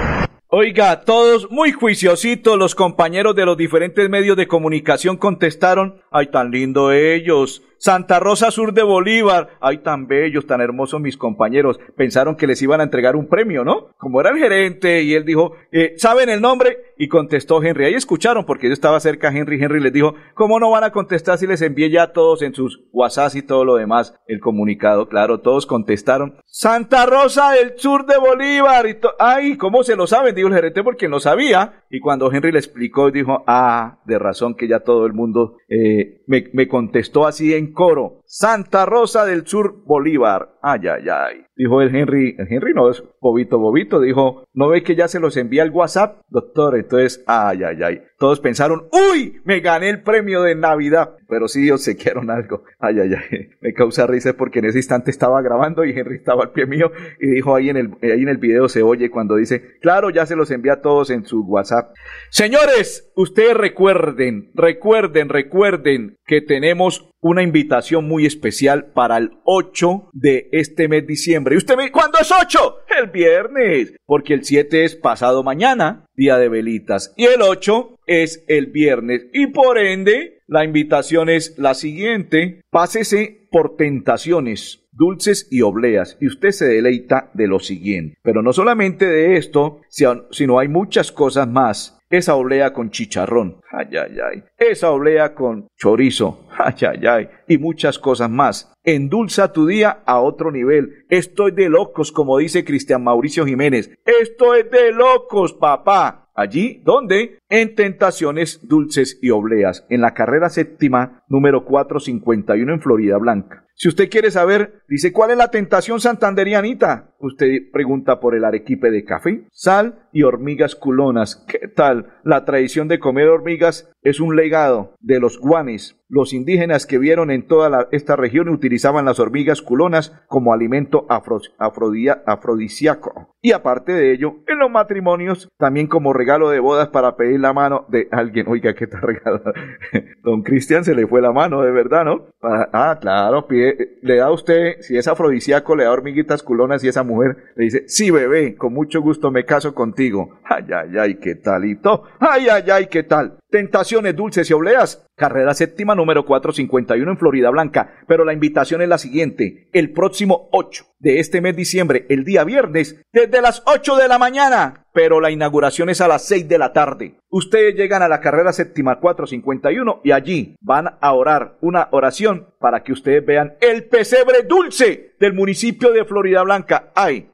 Oiga, 0.57 1.01
todos 1.01 1.51
muy 1.51 1.73
juiciositos, 1.73 2.57
los 2.57 2.77
compañeros 2.77 3.35
de 3.35 3.45
los 3.45 3.57
diferentes 3.57 4.09
medios 4.09 4.37
de 4.37 4.47
comunicación 4.47 5.17
contestaron, 5.17 6.01
ay, 6.13 6.29
tan 6.29 6.53
lindo 6.53 6.93
ellos, 6.93 7.65
Santa 7.85 8.19
Rosa 8.19 8.51
Sur 8.51 8.73
de 8.73 8.83
Bolívar. 8.83 9.59
Ay, 9.61 9.83
tan 9.83 10.07
bellos, 10.07 10.47
tan 10.47 10.63
hermosos 10.63 11.03
mis 11.03 11.19
compañeros. 11.19 11.79
Pensaron 11.99 12.35
que 12.35 12.47
les 12.47 12.63
iban 12.63 12.81
a 12.81 12.85
entregar 12.85 13.15
un 13.15 13.29
premio, 13.29 13.63
¿no? 13.63 13.91
Como 13.99 14.23
era 14.23 14.31
el 14.31 14.39
gerente 14.39 15.03
y 15.03 15.13
él 15.13 15.27
dijo, 15.27 15.53
eh, 15.71 15.93
¿saben 15.99 16.31
el 16.31 16.41
nombre? 16.41 16.79
Y 16.97 17.09
contestó 17.09 17.63
Henry. 17.63 17.85
Ahí 17.85 17.93
escucharon 17.93 18.47
porque 18.47 18.69
yo 18.69 18.73
estaba 18.73 18.99
cerca 19.01 19.29
a 19.29 19.37
Henry. 19.37 19.63
Henry 19.63 19.81
les 19.81 19.93
dijo, 19.93 20.15
¿cómo 20.33 20.59
no 20.59 20.71
van 20.71 20.85
a 20.85 20.93
contestar 20.93 21.37
si 21.37 21.47
les 21.47 21.61
envié 21.61 21.91
ya 21.91 22.05
a 22.05 22.13
todos 22.15 22.41
en 22.41 22.55
sus 22.55 22.81
WhatsApp 22.91 23.37
y 23.37 23.43
todo 23.43 23.67
lo 23.67 23.75
demás 23.75 24.15
el 24.29 24.41
comunicado? 24.41 25.07
Claro, 25.07 25.41
todos 25.41 25.67
contestaron. 25.67 26.39
Santa 26.47 27.05
Rosa 27.05 27.51
del 27.51 27.79
Sur 27.79 28.07
de 28.07 28.17
Bolívar. 28.17 28.87
Y 28.87 28.97
Ay, 29.19 29.59
¿cómo 29.59 29.83
se 29.83 29.95
lo 29.95 30.07
saben? 30.07 30.35
Dijo 30.35 30.49
el 30.49 30.55
gerente 30.55 30.83
porque 30.83 31.07
no 31.07 31.21
sabía. 31.21 31.84
Y 31.95 32.01
cuando 32.01 32.33
Henry 32.33 32.51
le 32.51 32.59
explicó, 32.59 33.13
dijo, 33.13 33.45
ah, 33.47 34.01
de 34.05 34.19
razón 34.19 34.57
que 34.57 34.67
ya 34.67 34.81
todo 34.81 35.07
el 35.07 35.13
mundo 35.13 35.59
eh, 35.69 36.23
me, 36.27 36.51
me 36.53 36.67
contestó 36.67 37.25
así 37.25 37.55
en 37.55 37.73
coro. 37.73 38.24
Santa 38.37 38.85
Rosa 38.85 39.25
del 39.25 39.47
Sur, 39.47 39.85
Bolívar. 39.87 40.59
Ay, 40.61 40.81
ay, 40.89 41.09
ay. 41.09 41.45
Dijo 41.57 41.81
el 41.81 41.95
Henry, 41.95 42.35
el 42.37 42.49
Henry 42.51 42.75
no 42.75 42.91
es 42.91 43.01
bobito, 43.21 43.61
bobito. 43.61 44.01
Dijo, 44.01 44.45
¿no 44.53 44.69
ve 44.71 44.83
que 44.83 44.97
ya 44.97 45.07
se 45.07 45.21
los 45.21 45.37
envía 45.37 45.63
el 45.63 45.71
WhatsApp? 45.71 46.21
Doctor, 46.31 46.77
entonces, 46.77 47.23
ay, 47.29 47.63
ay, 47.63 47.81
ay. 47.81 48.03
Todos 48.19 48.41
pensaron, 48.41 48.89
uy, 48.91 49.41
me 49.45 49.61
gané 49.61 49.89
el 49.89 50.03
premio 50.03 50.43
de 50.43 50.57
Navidad. 50.57 51.15
Pero 51.29 51.47
sí, 51.47 51.71
quieren 51.97 52.29
algo. 52.29 52.65
Ay, 52.81 52.99
ay, 52.99 53.13
ay. 53.15 53.51
Me 53.61 53.73
causa 53.73 54.05
risa 54.09 54.33
porque 54.33 54.59
en 54.59 54.65
ese 54.65 54.79
instante 54.79 55.13
estaba 55.13 55.41
grabando 55.41 55.85
y 55.85 55.91
Henry 55.91 56.17
estaba 56.17 56.43
al 56.43 56.51
pie 56.51 56.67
mío 56.67 56.91
y 57.21 57.27
dijo 57.29 57.55
ahí 57.55 57.71
en 57.71 57.77
el, 57.77 57.91
ahí 58.03 58.23
en 58.23 58.29
el 58.29 58.39
video 58.39 58.69
se 58.69 58.83
oye 58.83 59.11
cuando 59.11 59.37
dice, 59.37 59.79
claro, 59.81 60.11
ya 60.11 60.27
se 60.27 60.35
los 60.35 60.51
envía 60.51 60.75
a 60.75 60.81
todos 60.81 61.11
en 61.11 61.25
su 61.25 61.45
WhatsApp. 61.45 61.95
Señores, 62.31 63.13
ustedes 63.15 63.57
recuerden, 63.57 64.51
recuerden, 64.55 65.29
recuerden 65.29 66.17
que 66.27 66.41
tenemos 66.41 67.14
una 67.25 67.43
invitación 67.43 68.07
muy 68.07 68.27
especial 68.27 68.93
para 68.93 69.17
el 69.17 69.31
8 69.45 70.11
de 70.13 70.51
este 70.53 70.89
mes 70.89 71.07
diciembre. 71.07 71.55
¿Y 71.55 71.59
usted 71.59 71.75
me 71.75 71.91
¿cuándo 71.91 72.19
es 72.21 72.31
8? 72.31 72.77
El 73.01 73.09
viernes, 73.09 73.95
porque 74.05 74.35
el 74.35 74.45
7 74.45 74.85
es 74.85 74.95
pasado 74.95 75.43
mañana, 75.43 76.05
día 76.15 76.37
de 76.37 76.51
velitas, 76.51 77.15
y 77.17 77.25
el 77.25 77.41
8 77.41 77.99
es 78.07 78.45
el 78.47 78.67
viernes. 78.67 79.27
Y 79.33 79.47
por 79.47 79.79
ende, 79.79 80.43
la 80.47 80.67
invitación 80.67 81.31
es 81.31 81.57
la 81.57 81.73
siguiente, 81.73 82.61
pásese 82.71 83.49
por 83.51 83.77
tentaciones 83.77 84.83
dulces 84.93 85.49
y 85.51 85.63
obleas, 85.63 86.19
y 86.21 86.27
usted 86.27 86.51
se 86.51 86.67
deleita 86.67 87.31
de 87.33 87.49
lo 87.49 87.59
siguiente. 87.59 88.19
Pero 88.23 88.43
no 88.43 88.53
solamente 88.53 89.07
de 89.07 89.39
esto, 89.39 89.81
sino 89.89 90.59
hay 90.59 90.69
muchas 90.69 91.11
cosas 91.11 91.49
más 91.49 91.99
esa 92.11 92.35
oblea 92.35 92.73
con 92.73 92.91
chicharrón, 92.91 93.61
ay, 93.71 93.97
ay, 93.97 94.17
ay, 94.21 94.45
esa 94.59 94.91
oblea 94.91 95.35
con 95.35 95.69
chorizo, 95.77 96.47
ay, 96.59 96.75
ay, 96.87 97.07
ay, 97.07 97.29
y 97.49 97.59
muchas 97.59 97.99
cosas 97.99 98.31
más. 98.31 98.73
Endulza 98.83 99.53
tu 99.53 99.67
día 99.67 100.03
a 100.05 100.21
otro 100.21 100.53
nivel. 100.53 101.07
Estoy 101.09 101.53
de 101.53 101.71
locos, 101.71 102.13
como 102.13 102.39
dice 102.39 102.65
Cristian 102.65 103.03
Mauricio 103.03 103.47
Jiménez. 103.47 103.91
Esto 104.05 104.55
es 104.55 104.71
de 104.71 104.93
locos, 104.93 105.55
papá. 105.55 106.31
Allí, 106.35 106.83
¿dónde? 106.85 107.39
En 107.49 107.77
Tentaciones 107.77 108.67
Dulces 108.67 109.19
y 109.23 109.31
Obleas, 109.31 109.87
en 109.89 110.01
la 110.01 110.15
carrera 110.15 110.51
séptima 110.51 111.23
número 111.29 111.65
451 111.65 112.75
en 112.75 112.81
Florida 112.81 113.19
Blanca. 113.19 113.64
Si 113.77 113.89
usted 113.89 114.09
quiere 114.09 114.31
saber, 114.31 114.85
dice, 114.89 115.13
¿cuál 115.13 115.33
es 115.33 115.37
la 115.37 115.51
tentación 115.51 116.01
santanderianita? 116.01 117.11
Usted 117.19 117.73
pregunta 117.73 118.21
por 118.21 118.37
el 118.37 118.45
arequipe 118.45 118.91
de 118.91 119.05
café, 119.05 119.49
sal 119.51 120.07
y 120.13 120.23
hormigas 120.23 120.77
culonas. 120.77 121.45
¿Qué 121.49 121.67
tal? 121.69 122.13
La 122.23 122.45
tradición 122.45 122.87
de 122.87 123.01
comer 123.01 123.29
hormigas 123.29 123.91
es 124.03 124.21
un 124.21 124.37
legado 124.37 124.95
de 125.01 125.19
los 125.19 125.41
guanes. 125.41 125.97
Los 126.09 126.35
indígenas 126.35 126.87
que 126.87 126.99
vieron 126.99 127.31
en 127.31 127.49
toda 127.49 127.89
esta 127.91 128.15
región 128.15 128.51
utilizaban 128.51 129.07
las 129.07 129.19
hormigas 129.19 129.63
culonas 129.63 130.13
como 130.29 130.53
alimento 130.53 131.07
afrodisíaco. 131.09 133.35
Y 133.41 133.53
aparte 133.53 133.93
de 133.93 134.13
ello, 134.13 134.37
en 134.47 134.59
los 134.59 134.71
matrimonios, 134.71 135.49
también 135.59 135.87
como 135.87 136.13
regalo 136.13 136.51
de 136.51 136.61
bodas 136.61 136.89
para 136.89 137.17
pedir 137.17 137.41
la 137.41 137.55
mano 137.55 137.87
de 137.89 138.09
alguien. 138.13 138.47
Oiga, 138.49 138.75
¿qué 138.75 138.87
tal 138.87 139.01
regalo? 139.01 139.43
Don 140.23 140.43
Cristian 140.43 140.85
se 140.85 140.95
le 140.95 141.07
fue 141.07 141.23
la 141.23 141.33
mano, 141.33 141.63
de 141.63 141.73
verdad, 141.73 142.05
¿no? 142.05 142.27
ah, 142.43 142.99
claro, 143.01 143.47
pide, 143.47 143.64
le 144.03 144.17
da 144.17 144.27
a 144.27 144.33
usted, 144.33 144.81
si 144.81 144.97
es 144.97 145.07
afrodisíaco, 145.09 145.77
le 145.77 145.85
da 145.85 145.93
hormiguitas 145.93 146.43
culonas 146.43 146.83
y 146.85 146.89
esa 146.89 147.03
mujer 147.03 147.37
le 147.57 147.65
dice, 147.65 147.85
sí, 147.87 148.11
bebé, 148.11 148.57
con 148.57 148.73
mucho 148.73 149.01
gusto 149.01 149.31
me 149.31 149.45
caso 149.45 149.75
contigo. 149.75 150.41
Ay, 150.45 150.65
ay, 150.75 150.99
ay, 150.99 151.15
qué 151.17 151.35
talito. 151.35 152.05
Ay, 152.19 152.49
ay, 152.49 152.65
ay, 152.71 152.87
qué 152.87 153.03
tal. 153.03 153.39
Tentaciones 153.55 154.17
dulces 154.17 154.51
y 154.51 154.53
obleas. 154.53 155.07
Carrera 155.15 155.55
séptima 155.55 155.95
número 155.95 156.27
451 156.27 157.09
en 157.09 157.17
Florida 157.17 157.51
Blanca. 157.51 157.99
Pero 158.09 158.25
la 158.25 158.33
invitación 158.33 158.83
es 158.83 158.89
la 158.89 158.99
siguiente. 158.99 159.69
El 159.73 159.93
próximo 159.93 160.49
8 160.51 160.85
de 160.99 161.21
este 161.21 161.41
mes 161.41 161.55
de 161.55 161.59
diciembre, 161.59 162.05
el 162.09 162.25
día 162.25 162.43
viernes, 162.43 163.01
desde 163.13 163.41
las 163.41 163.63
8 163.67 163.95
de 163.95 164.09
la 164.09 164.19
mañana. 164.19 164.87
Pero 164.93 165.21
la 165.21 165.31
inauguración 165.31 165.89
es 165.89 166.01
a 166.01 166.09
las 166.09 166.27
6 166.27 166.49
de 166.49 166.59
la 166.59 166.73
tarde. 166.73 167.15
Ustedes 167.31 167.77
llegan 167.77 168.03
a 168.03 168.09
la 168.09 168.19
carrera 168.19 168.53
séptima 168.53 168.99
451 168.99 170.01
y 170.03 170.11
allí 170.11 170.57
van 170.61 170.97
a 171.01 171.13
orar 171.13 171.57
una 171.61 171.91
oración 171.93 172.49
para 172.59 172.83
que 172.83 172.91
ustedes 172.91 173.25
vean 173.25 173.55
el 173.61 173.85
pesebre 173.85 174.43
dulce 174.43 175.15
del 175.21 175.33
municipio 175.33 175.93
de 175.93 176.05
Florida 176.05 176.43
Blanca. 176.43 176.91
Ay, 176.97 177.31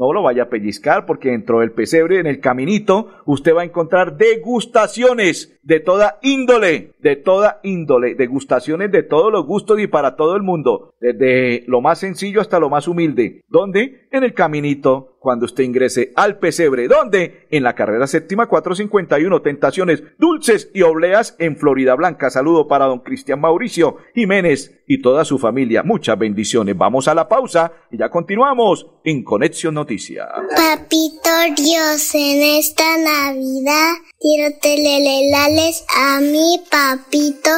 no 0.00 0.14
lo 0.14 0.22
vaya 0.22 0.44
a 0.44 0.48
pellizcar 0.48 1.04
porque 1.04 1.28
dentro 1.28 1.60
del 1.60 1.72
pesebre, 1.72 2.20
en 2.20 2.26
el 2.26 2.40
caminito, 2.40 3.10
usted 3.26 3.54
va 3.54 3.60
a 3.60 3.66
encontrar 3.66 4.16
degustaciones 4.16 5.60
de 5.62 5.78
toda 5.78 6.18
índole, 6.22 6.94
de 7.00 7.16
toda 7.16 7.60
índole, 7.62 8.14
degustaciones 8.14 8.90
de 8.90 9.02
todos 9.02 9.30
los 9.30 9.44
gustos 9.44 9.78
y 9.78 9.88
para 9.88 10.16
todo 10.16 10.36
el 10.36 10.42
mundo, 10.42 10.94
desde 11.00 11.64
lo 11.66 11.82
más 11.82 11.98
sencillo 11.98 12.40
hasta 12.40 12.58
lo 12.58 12.70
más 12.70 12.88
humilde. 12.88 13.44
¿Dónde? 13.48 14.08
En 14.10 14.24
el 14.24 14.32
caminito 14.32 15.18
cuando 15.20 15.44
usted 15.44 15.64
ingrese 15.64 16.12
al 16.16 16.38
pesebre. 16.38 16.88
¿Dónde? 16.88 17.46
En 17.50 17.62
la 17.62 17.74
carrera 17.74 18.06
séptima 18.06 18.46
451, 18.46 19.42
Tentaciones 19.42 20.02
Dulces 20.18 20.70
y 20.72 20.80
Obleas 20.80 21.36
en 21.38 21.56
Florida 21.56 21.94
Blanca. 21.94 22.30
Saludo 22.30 22.66
para 22.66 22.86
don 22.86 23.00
Cristian 23.00 23.38
Mauricio 23.38 23.98
Jiménez 24.14 24.82
y 24.86 25.02
toda 25.02 25.26
su 25.26 25.38
familia. 25.38 25.82
Muchas 25.82 26.18
bendiciones. 26.18 26.76
Vamos 26.76 27.06
a 27.06 27.14
la 27.14 27.28
pausa 27.28 27.72
y 27.90 27.98
ya 27.98 28.08
continuamos 28.08 28.86
en 29.04 29.22
Conexión 29.22 29.74
Noticias. 29.74 29.89
Papito 30.56 31.30
Dios, 31.56 32.14
en 32.14 32.42
esta 32.58 32.96
Navidad 32.98 33.94
quiero 34.20 34.56
telelelales 34.60 35.84
a 35.96 36.20
mi 36.20 36.60
papito. 36.70 37.50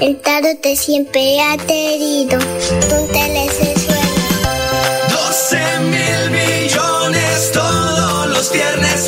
El 0.00 0.20
tarot 0.20 0.60
te 0.60 0.74
siempre 0.74 1.40
ha 1.40 1.56
querido. 1.56 2.38
Tú 2.38 3.12
te 3.12 3.26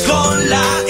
con 0.07 0.49
la 0.49 0.88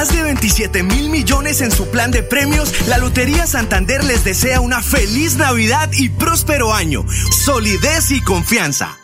más 0.00 0.14
de 0.14 0.22
27 0.22 0.82
mil 0.82 1.10
millones 1.10 1.60
en 1.60 1.70
su 1.70 1.90
plan 1.90 2.10
de 2.10 2.22
premios, 2.22 2.86
la 2.88 2.96
Lotería 2.96 3.46
Santander 3.46 4.02
les 4.02 4.24
desea 4.24 4.60
una 4.60 4.80
feliz 4.80 5.36
Navidad 5.36 5.90
y 5.92 6.08
próspero 6.08 6.72
año. 6.72 7.04
Solidez 7.44 8.10
y 8.10 8.22
confianza. 8.22 8.96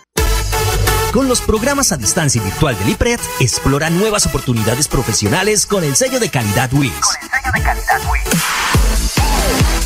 Con 1.13 1.29
los 1.29 1.43
programas 1.43 1.93
a 1.93 1.99
distancia 1.99 2.43
virtual 2.43 2.79
del 2.79 2.89
IPRED, 2.89 3.21
explora 3.41 3.91
nuevas 3.91 4.25
oportunidades 4.25 4.89
profesionales 4.89 5.67
con 5.67 5.85
el 5.85 5.97
sello 5.97 6.19
de 6.19 6.31
calidad 6.31 6.73
WIS. 6.73 6.91
Con 6.93 7.15
el 7.21 7.29
sello 7.29 7.53
de 7.53 7.63
calidad 7.63 8.11
WIS. 8.11 8.66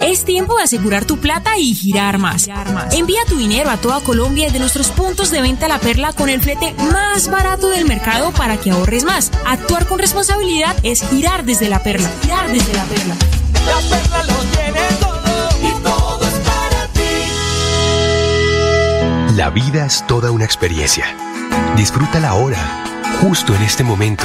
Es 0.00 0.24
tiempo 0.24 0.56
de 0.56 0.62
asegurar 0.62 1.04
tu 1.04 1.18
plata 1.18 1.58
y 1.58 1.74
girar 1.74 2.18
más. 2.18 2.48
Envía 2.92 3.20
tu 3.28 3.36
dinero 3.36 3.70
a 3.70 3.76
toda 3.76 4.00
Colombia 4.00 4.50
de 4.50 4.58
nuestros 4.58 4.88
puntos 4.88 5.30
de 5.30 5.42
venta 5.42 5.68
La 5.68 5.78
Perla 5.78 6.12
con 6.12 6.28
el 6.28 6.40
flete 6.40 6.74
más 6.92 7.28
barato 7.28 7.68
del 7.68 7.86
mercado 7.86 8.30
para 8.32 8.56
que 8.56 8.70
ahorres 8.70 9.04
más. 9.04 9.32
Actuar 9.46 9.86
con 9.86 9.98
responsabilidad 9.98 10.76
es 10.82 11.02
girar 11.08 11.44
desde 11.44 11.68
La 11.68 11.82
Perla. 11.82 12.10
Girar 12.22 12.52
desde 12.52 12.72
La 12.72 12.84
Perla. 12.84 13.16
La 13.66 13.80
Perla 13.96 14.22
lo 14.24 14.34
tiene 14.56 14.80
todo 15.00 15.48
y 15.62 15.72
todo 15.82 16.26
es 16.26 16.34
para 16.34 16.86
ti. 16.92 17.00
La 19.36 19.50
vida 19.50 19.86
es 19.86 20.06
toda 20.06 20.30
una 20.30 20.44
experiencia. 20.44 21.06
Disfrútala 21.76 22.28
ahora, 22.28 22.84
justo 23.20 23.54
en 23.54 23.62
este 23.62 23.82
momento 23.82 24.24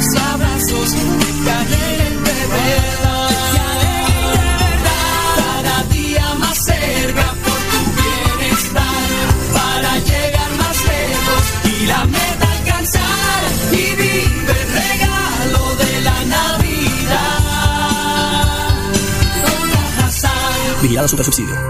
Y 0.00 0.16
abrazos 0.16 0.94
que 0.94 1.50
alegre 1.50 2.08
de 2.24 2.46
verdad. 2.46 3.28
Cada 4.84 5.76
día 5.92 6.34
más 6.38 6.56
cerca 6.64 7.26
por 7.44 7.60
tu 7.70 7.80
bienestar 8.00 9.26
para 9.52 9.98
llegar 9.98 10.50
más 10.56 10.76
lejos 10.92 11.42
y 11.64 11.86
la 11.86 12.04
meta 12.06 12.46
alcanzar 12.58 13.42
y 13.72 13.74
vive 14.00 14.54
el 14.58 14.68
regalo 14.80 15.62
de 15.76 15.92
la 16.00 16.18
Navidad. 16.24 17.40
Vigilado 20.82 21.08
Super 21.08 21.26
Subsidio. 21.26 21.69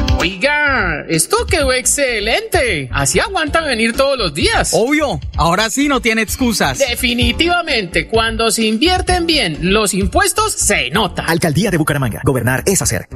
Oiga, 0.21 1.03
esto 1.09 1.47
quedó 1.49 1.73
excelente. 1.73 2.87
Así 2.91 3.19
aguanta 3.19 3.61
venir 3.61 3.93
todos 3.93 4.19
los 4.19 4.35
días. 4.35 4.71
Obvio, 4.71 5.19
ahora 5.35 5.67
sí 5.71 5.87
no 5.87 5.99
tiene 5.99 6.21
excusas. 6.21 6.77
Definitivamente, 6.77 8.07
cuando 8.07 8.51
se 8.51 8.65
invierten 8.65 9.25
bien 9.25 9.57
los 9.73 9.95
impuestos, 9.95 10.53
se 10.53 10.91
nota. 10.91 11.25
Alcaldía 11.25 11.71
de 11.71 11.77
Bucaramanga. 11.77 12.21
Gobernar 12.23 12.61
es 12.67 12.83
hacer. 12.83 13.07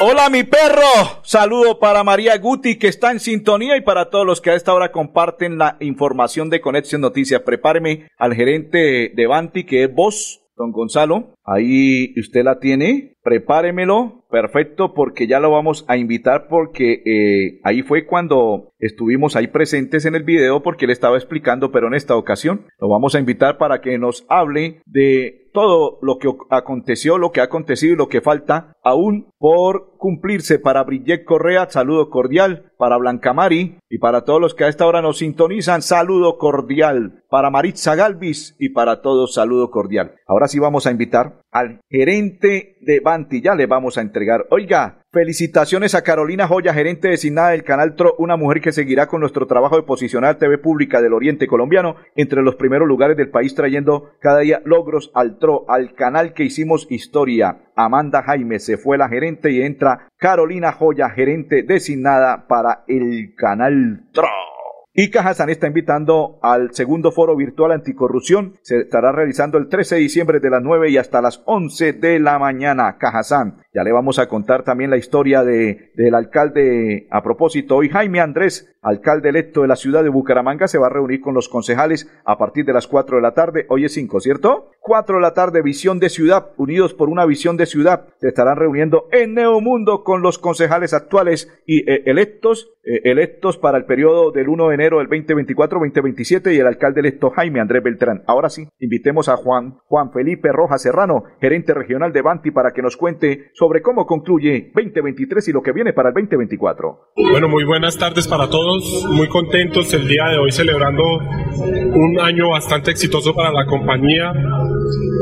Hola 0.00 0.30
mi 0.30 0.42
perro, 0.42 1.20
saludo 1.22 1.78
para 1.78 2.02
María 2.02 2.36
Guti 2.38 2.76
que 2.76 2.88
está 2.88 3.10
en 3.10 3.20
sintonía 3.20 3.76
y 3.76 3.82
para 3.82 4.10
todos 4.10 4.26
los 4.26 4.40
que 4.40 4.50
a 4.50 4.54
esta 4.54 4.72
hora 4.72 4.90
comparten 4.90 5.58
la 5.58 5.76
información 5.80 6.48
de 6.48 6.62
Conexión 6.62 7.02
Noticias. 7.02 7.42
Prepáreme 7.42 8.08
al 8.16 8.34
gerente 8.34 9.12
de 9.14 9.26
Banti 9.26 9.64
que 9.64 9.84
es 9.84 9.94
vos, 9.94 10.43
don 10.56 10.72
Gonzalo. 10.72 11.34
Ahí 11.44 12.14
usted 12.18 12.44
la 12.44 12.58
tiene, 12.58 13.16
prepáremelo, 13.22 14.24
perfecto, 14.30 14.94
porque 14.94 15.26
ya 15.26 15.40
lo 15.40 15.50
vamos 15.50 15.84
a 15.88 15.96
invitar 15.96 16.48
porque 16.48 17.02
eh, 17.04 17.60
ahí 17.64 17.82
fue 17.82 18.06
cuando 18.06 18.72
estuvimos 18.78 19.36
ahí 19.36 19.48
presentes 19.48 20.06
en 20.06 20.14
el 20.14 20.22
video 20.22 20.62
porque 20.62 20.84
él 20.84 20.90
estaba 20.90 21.16
explicando, 21.16 21.72
pero 21.72 21.86
en 21.86 21.94
esta 21.94 22.16
ocasión 22.16 22.66
lo 22.78 22.88
vamos 22.88 23.14
a 23.14 23.20
invitar 23.20 23.58
para 23.58 23.80
que 23.80 23.98
nos 23.98 24.24
hable 24.28 24.80
de 24.86 25.43
todo 25.54 25.98
lo 26.02 26.18
que 26.18 26.28
aconteció, 26.50 27.16
lo 27.16 27.30
que 27.30 27.40
ha 27.40 27.44
acontecido 27.44 27.94
y 27.94 27.96
lo 27.96 28.08
que 28.08 28.20
falta 28.20 28.74
aún 28.82 29.28
por 29.38 29.96
cumplirse 29.96 30.58
para 30.58 30.82
Brillet 30.82 31.24
Correa, 31.24 31.70
saludo 31.70 32.10
cordial, 32.10 32.72
para 32.76 32.98
Blanca 32.98 33.32
Mari 33.32 33.78
y 33.88 33.98
para 33.98 34.24
todos 34.24 34.40
los 34.40 34.54
que 34.54 34.64
a 34.64 34.68
esta 34.68 34.84
hora 34.84 35.00
nos 35.00 35.18
sintonizan, 35.18 35.80
saludo 35.80 36.38
cordial, 36.38 37.22
para 37.30 37.50
Maritza 37.50 37.94
Galvis 37.94 38.56
y 38.58 38.70
para 38.70 39.00
todos, 39.00 39.34
saludo 39.34 39.70
cordial. 39.70 40.16
Ahora 40.26 40.48
sí 40.48 40.58
vamos 40.58 40.86
a 40.86 40.90
invitar 40.90 41.40
al 41.52 41.80
gerente 41.88 42.76
de 42.80 42.98
Banti, 42.98 43.40
ya 43.40 43.54
le 43.54 43.66
vamos 43.66 43.96
a 43.96 44.02
entregar. 44.02 44.46
Oiga, 44.50 45.03
Felicitaciones 45.14 45.94
a 45.94 46.02
Carolina 46.02 46.48
Joya, 46.48 46.74
gerente 46.74 47.06
designada 47.06 47.50
del 47.50 47.62
canal 47.62 47.94
TRO, 47.94 48.16
una 48.18 48.36
mujer 48.36 48.60
que 48.60 48.72
seguirá 48.72 49.06
con 49.06 49.20
nuestro 49.20 49.46
trabajo 49.46 49.76
de 49.76 49.84
posicionar 49.84 50.38
TV 50.38 50.58
pública 50.58 51.00
del 51.00 51.12
Oriente 51.12 51.46
Colombiano 51.46 51.94
entre 52.16 52.42
los 52.42 52.56
primeros 52.56 52.88
lugares 52.88 53.16
del 53.16 53.30
país, 53.30 53.54
trayendo 53.54 54.10
cada 54.18 54.40
día 54.40 54.60
logros 54.64 55.12
al 55.14 55.38
TRO, 55.38 55.66
al 55.68 55.94
canal 55.94 56.32
que 56.32 56.42
hicimos 56.42 56.88
historia. 56.90 57.58
Amanda 57.76 58.24
Jaime 58.24 58.58
se 58.58 58.76
fue 58.76 58.98
la 58.98 59.08
gerente 59.08 59.52
y 59.52 59.62
entra 59.62 60.08
Carolina 60.16 60.72
Joya, 60.72 61.08
gerente 61.10 61.62
designada 61.62 62.48
para 62.48 62.82
el 62.88 63.36
canal 63.36 64.08
TRO. 64.12 64.53
Y 64.96 65.10
Cajazán 65.10 65.50
está 65.50 65.66
invitando 65.66 66.38
al 66.40 66.72
segundo 66.72 67.10
foro 67.10 67.34
virtual 67.34 67.72
anticorrupción. 67.72 68.54
Se 68.62 68.78
estará 68.78 69.10
realizando 69.10 69.58
el 69.58 69.68
13 69.68 69.96
de 69.96 70.00
diciembre 70.02 70.38
de 70.38 70.50
las 70.50 70.62
9 70.62 70.88
y 70.88 70.98
hasta 70.98 71.20
las 71.20 71.42
11 71.46 71.94
de 71.94 72.20
la 72.20 72.38
mañana. 72.38 72.96
Cajazán. 72.96 73.56
Ya 73.74 73.82
le 73.82 73.90
vamos 73.90 74.20
a 74.20 74.28
contar 74.28 74.62
también 74.62 74.90
la 74.90 74.96
historia 74.96 75.42
de, 75.42 75.90
del 75.96 76.14
alcalde 76.14 77.08
a 77.10 77.24
propósito. 77.24 77.74
Hoy 77.74 77.88
Jaime 77.88 78.20
Andrés, 78.20 78.72
alcalde 78.82 79.30
electo 79.30 79.62
de 79.62 79.68
la 79.68 79.74
ciudad 79.74 80.04
de 80.04 80.10
Bucaramanga, 80.10 80.68
se 80.68 80.78
va 80.78 80.86
a 80.86 80.90
reunir 80.90 81.20
con 81.20 81.34
los 81.34 81.48
concejales 81.48 82.08
a 82.24 82.38
partir 82.38 82.64
de 82.64 82.72
las 82.72 82.86
4 82.86 83.16
de 83.16 83.22
la 83.22 83.34
tarde. 83.34 83.66
Hoy 83.70 83.86
es 83.86 83.94
5, 83.94 84.20
¿cierto? 84.20 84.70
4 84.78 85.16
de 85.16 85.22
la 85.22 85.34
tarde, 85.34 85.60
visión 85.60 85.98
de 85.98 86.08
ciudad, 86.08 86.52
unidos 86.56 86.94
por 86.94 87.08
una 87.08 87.26
visión 87.26 87.56
de 87.56 87.66
ciudad. 87.66 88.06
Se 88.20 88.28
estarán 88.28 88.58
reuniendo 88.58 89.08
en 89.10 89.34
Neomundo 89.34 90.04
con 90.04 90.22
los 90.22 90.38
concejales 90.38 90.94
actuales 90.94 91.52
y 91.66 91.80
eh, 91.90 92.04
electos, 92.06 92.74
eh, 92.84 93.00
electos 93.10 93.58
para 93.58 93.76
el 93.76 93.86
periodo 93.86 94.30
del 94.30 94.48
1 94.48 94.68
de 94.68 94.74
enero 94.74 94.83
del 94.90 95.08
2024-2027 95.08 96.54
y 96.54 96.58
el 96.58 96.66
alcalde 96.66 97.00
electo 97.00 97.30
Jaime 97.30 97.60
Andrés 97.60 97.82
Beltrán. 97.82 98.22
Ahora 98.26 98.48
sí, 98.48 98.66
invitemos 98.78 99.28
a 99.28 99.36
Juan, 99.36 99.76
Juan 99.86 100.12
Felipe 100.12 100.50
Rojas 100.52 100.82
Serrano, 100.82 101.24
gerente 101.40 101.74
regional 101.74 102.12
de 102.12 102.22
Banti, 102.22 102.50
para 102.50 102.72
que 102.72 102.82
nos 102.82 102.96
cuente 102.96 103.50
sobre 103.54 103.82
cómo 103.82 104.06
concluye 104.06 104.70
2023 104.74 105.48
y 105.48 105.52
lo 105.52 105.62
que 105.62 105.72
viene 105.72 105.92
para 105.92 106.10
el 106.10 106.14
2024. 106.14 107.12
Bueno, 107.30 107.48
muy 107.48 107.64
buenas 107.64 107.98
tardes 107.98 108.28
para 108.28 108.48
todos, 108.48 109.06
muy 109.10 109.28
contentos 109.28 109.92
el 109.94 110.06
día 110.06 110.24
de 110.30 110.38
hoy 110.38 110.52
celebrando 110.52 111.02
un 111.02 112.18
año 112.20 112.50
bastante 112.50 112.90
exitoso 112.90 113.34
para 113.34 113.52
la 113.52 113.66
compañía 113.66 114.32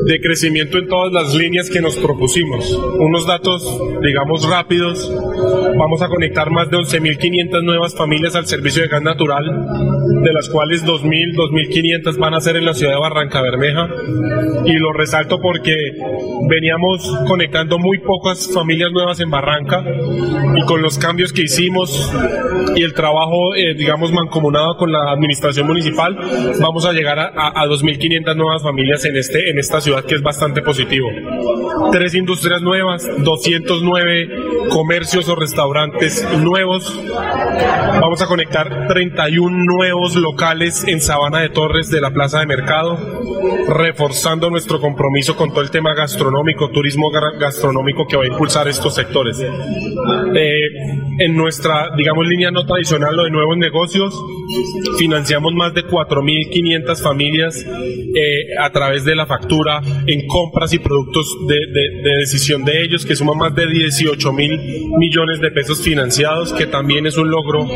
de 0.07 0.21
crecimiento 0.21 0.79
en 0.79 0.89
todas 0.89 1.13
las 1.13 1.35
líneas 1.35 1.71
que 1.71 1.81
nos 1.81 1.97
propusimos. 1.97 2.73
Unos 2.99 3.27
datos, 3.27 3.81
digamos, 4.03 4.49
rápidos. 4.49 5.11
Vamos 5.79 6.03
a 6.03 6.09
conectar 6.09 6.51
más 6.51 6.71
de 6.71 6.77
11.500 6.77 7.63
nuevas 7.65 7.95
familias 7.95 8.35
al 8.37 8.47
servicio 8.47 8.83
de 8.83 8.89
gas 8.89 9.03
natural, 9.03 9.45
de 10.23 10.33
las 10.33 10.49
cuales 10.49 10.85
2.000, 10.85 11.35
2.500 11.35 12.19
van 12.19 12.35
a 12.35 12.41
ser 12.41 12.57
en 12.57 12.65
la 12.65 12.75
ciudad 12.75 12.95
de 12.95 13.01
Barranca 13.01 13.43
Bermeja. 13.43 13.89
Y 14.65 14.73
lo 14.75 14.93
resalto 14.93 15.41
porque 15.41 15.75
veníamos 16.49 17.01
conectando 17.27 17.79
muy 17.79 17.99
pocas 17.99 18.53
familias 18.53 18.91
nuevas 18.93 19.21
en 19.21 19.31
Barranca 19.31 19.85
y 20.57 20.63
con 20.67 20.83
los 20.83 20.99
cambios 20.99 21.33
que 21.33 21.43
hicimos 21.43 22.13
y 22.77 22.83
el 22.83 22.95
trabajo, 22.95 23.55
eh, 23.57 23.75
digamos, 23.75 24.13
mancomunado 24.13 24.77
con 24.77 24.93
la 24.93 25.13
administración 25.13 25.67
municipal, 25.67 26.17
vamos 26.61 26.87
a 26.87 26.93
llegar 26.93 27.19
a, 27.19 27.27
a, 27.27 27.63
a 27.63 27.67
2.500 27.67 28.37
nuevas 28.37 28.63
familias 28.63 29.05
en, 29.05 29.17
este, 29.17 29.51
en 29.51 29.59
esta 29.59 29.81
ciudad 29.81 30.05
que 30.05 30.15
es 30.15 30.23
bastante 30.23 30.63
positivo. 30.63 31.09
Tres 31.91 32.15
industrias 32.15 32.63
nuevas, 32.63 33.07
209 33.25 34.69
comercios 34.71 35.29
o 35.29 35.35
restaurantes 35.43 36.25
nuevos. 36.39 36.97
Vamos 38.01 38.23
a 38.23 38.27
conectar 38.27 38.87
31 38.87 39.65
nuevos 39.65 40.15
locales 40.15 40.85
en 40.87 41.01
Sabana 41.01 41.41
de 41.41 41.49
Torres 41.49 41.91
de 41.91 42.01
la 42.01 42.13
Plaza 42.13 42.39
de 42.39 42.47
Mercado, 42.47 42.97
reforzando 43.69 44.51
nuestro 44.51 44.81
compromiso 44.81 45.37
con 45.37 45.51
todo 45.51 45.63
el 45.63 45.71
tema 45.73 45.95
gastronómico, 45.95 46.71
turismo 46.71 47.11
gastronómico 47.11 48.07
que 48.07 48.17
va 48.17 48.23
a 48.23 48.29
impulsar 48.29 48.69
estos 48.69 48.95
sectores. 48.95 49.41
Eh, 49.41 50.59
en 51.19 51.37
nuestra, 51.37 51.91
digamos, 51.97 52.27
línea 52.27 52.53
no 52.53 52.65
tradicional, 52.65 53.17
lo 53.17 53.25
de 53.25 53.31
nuevos 53.31 53.57
negocios, 53.57 54.15
financiamos 54.99 55.53
más 55.55 55.75
de 55.75 55.85
4.500 55.85 57.03
familias 57.03 57.67
eh, 57.67 58.55
a 58.61 58.71
través 58.71 59.05
de 59.05 59.17
la 59.17 59.27
factura 59.27 59.81
en 60.07 60.27
compras 60.29 60.73
y 60.73 60.79
productos 60.79 61.27
de, 61.49 61.55
de, 61.55 62.03
de 62.03 62.17
decisión 62.21 62.65
de 62.65 62.83
ellos, 62.83 63.05
que 63.05 63.17
suma 63.17 63.35
más 63.35 63.55
de 63.55 63.67
18 63.67 64.33
mil 64.33 64.59
millones 64.99 65.32
de 65.41 65.51
pesos 65.51 65.83
financiados, 65.83 66.53
que 66.53 66.67
también 66.67 67.07
es 67.07 67.17
un 67.17 67.31
logro 67.31 67.67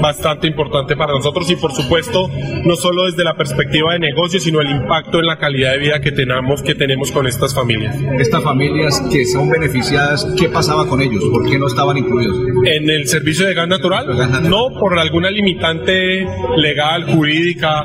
bastante 0.00 0.46
importante 0.46 0.96
para 0.96 1.12
nosotros 1.12 1.50
y 1.50 1.56
por 1.56 1.72
supuesto 1.72 2.28
no 2.64 2.76
solo 2.76 3.04
desde 3.04 3.24
la 3.24 3.34
perspectiva 3.34 3.92
de 3.92 4.00
negocio, 4.00 4.40
sino 4.40 4.60
el 4.60 4.70
impacto 4.70 5.18
en 5.18 5.26
la 5.26 5.38
calidad 5.38 5.72
de 5.72 5.78
vida 5.78 6.00
que 6.00 6.12
tenemos, 6.12 6.62
que 6.62 6.74
tenemos 6.74 7.12
con 7.12 7.26
estas 7.26 7.54
familias. 7.54 7.96
Estas 8.18 8.42
familias 8.42 9.02
que 9.10 9.24
son 9.24 9.48
beneficiadas, 9.48 10.26
¿qué 10.38 10.48
pasaba 10.48 10.86
con 10.86 11.00
ellos? 11.00 11.22
¿Por 11.30 11.48
qué 11.48 11.58
no 11.58 11.66
estaban 11.66 11.96
incluidos? 11.96 12.36
En 12.64 12.90
el 12.90 13.06
servicio 13.06 13.46
de 13.46 13.54
gas 13.54 13.68
natural, 13.68 14.06
no 14.48 14.68
por 14.78 14.98
alguna 14.98 15.30
limitante 15.30 16.26
legal, 16.56 17.04
jurídica, 17.04 17.84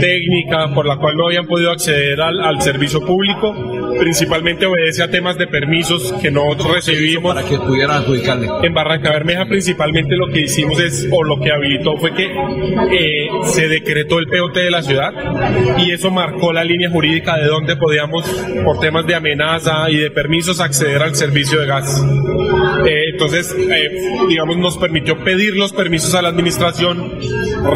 técnica, 0.00 0.72
por 0.74 0.86
la 0.86 0.96
cual 0.96 1.16
no 1.16 1.26
habían 1.26 1.46
podido 1.46 1.70
acceder 1.70 2.20
al, 2.20 2.40
al 2.40 2.62
servicio 2.62 3.00
público, 3.00 3.54
principalmente 3.98 4.66
obedece 4.66 5.02
a 5.02 5.10
temas 5.10 5.38
de 5.38 5.46
permisos 5.46 6.12
que 6.20 6.30
no 6.30 6.54
recibimos. 6.54 7.34
Para 7.34 7.46
que 7.46 7.58
pudieran 7.58 8.02
adjudicarle. 8.02 8.48
En 8.62 8.74
Barranca 8.74 9.10
Bermeja 9.10 9.44
principalmente 9.46 10.16
lo 10.16 10.28
que 10.28 10.40
hicimos 10.40 10.78
es, 10.78 11.08
o 11.10 11.24
lo 11.24 11.40
que 11.40 11.50
habilitó 11.52 11.96
fue 11.96 12.14
que 12.14 12.26
eh, 12.26 13.28
se 13.44 13.68
decretó 13.68 14.18
el 14.18 14.26
POT 14.26 14.54
de 14.54 14.70
la 14.70 14.82
ciudad 14.82 15.12
y 15.78 15.90
eso 15.90 16.10
marcó 16.10 16.52
la 16.52 16.64
línea 16.64 16.90
jurídica 16.90 17.36
de 17.36 17.46
dónde 17.46 17.76
podíamos, 17.76 18.24
por 18.64 18.78
temas 18.78 19.06
de 19.06 19.14
amenaza 19.14 19.90
y 19.90 19.96
de 19.96 20.10
permisos, 20.10 20.60
acceder 20.60 21.02
al 21.02 21.14
servicio 21.16 21.60
de 21.60 21.66
gas. 21.66 22.04
Eh, 22.86 23.10
entonces, 23.12 23.54
eh, 23.58 23.90
digamos, 24.28 24.56
nos 24.56 24.78
permitió 24.78 25.22
pedir 25.24 25.56
los 25.56 25.72
permisos 25.72 26.14
a 26.14 26.22
la 26.22 26.28
administración, 26.28 27.18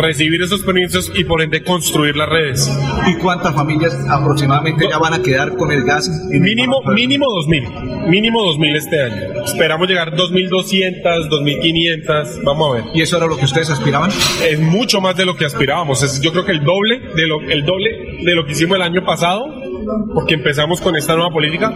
recibir 0.01 0.43
esos 0.43 0.63
permisos 0.63 1.13
y 1.15 1.25
por 1.25 1.43
ende 1.43 1.63
construir 1.63 2.17
las 2.17 2.29
redes. 2.29 2.71
¿Y 3.07 3.15
cuántas 3.15 3.55
familias 3.55 3.97
aproximadamente 4.09 4.87
ya 4.89 4.99
van 4.99 5.15
a 5.15 5.23
quedar 5.23 5.57
con 5.57 5.73
el 5.73 5.85
gas? 5.85 6.09
Mínimo, 6.29 6.83
mínimo 6.95 7.27
2.000, 7.27 8.09
mínimo 8.09 8.41
2.000 8.45 8.77
este 8.77 9.03
año. 9.03 9.45
Esperamos 9.45 9.89
llegar 9.89 10.15
2.200, 10.15 11.29
2.500, 11.29 12.43
vamos 12.45 12.71
a 12.71 12.75
ver. 12.75 12.85
¿Y 12.95 13.03
eso 13.03 13.17
era 13.17 13.27
lo 13.27 13.37
que 13.37 13.45
ustedes 13.45 13.71
aspiraban? 13.71 14.11
Es 14.45 14.61
mucho 14.61 15.01
más 15.01 15.17
de 15.17 15.25
lo 15.25 15.37
que 15.37 15.45
aspirábamos, 15.45 16.03
es 16.03 16.21
yo 16.21 16.33
creo 16.33 16.45
que 16.45 16.53
el 16.53 16.65
doble 16.65 17.01
de 17.15 17.27
lo, 17.27 17.41
el 17.41 17.65
doble 17.65 18.19
de 18.23 18.35
lo 18.35 18.45
que 18.45 18.53
hicimos 18.53 18.77
el 18.77 18.83
año 18.83 19.05
pasado, 19.05 19.66
porque 20.15 20.35
empezamos 20.35 20.81
con 20.81 20.97
esta 20.97 21.15
nueva 21.15 21.31
política, 21.31 21.73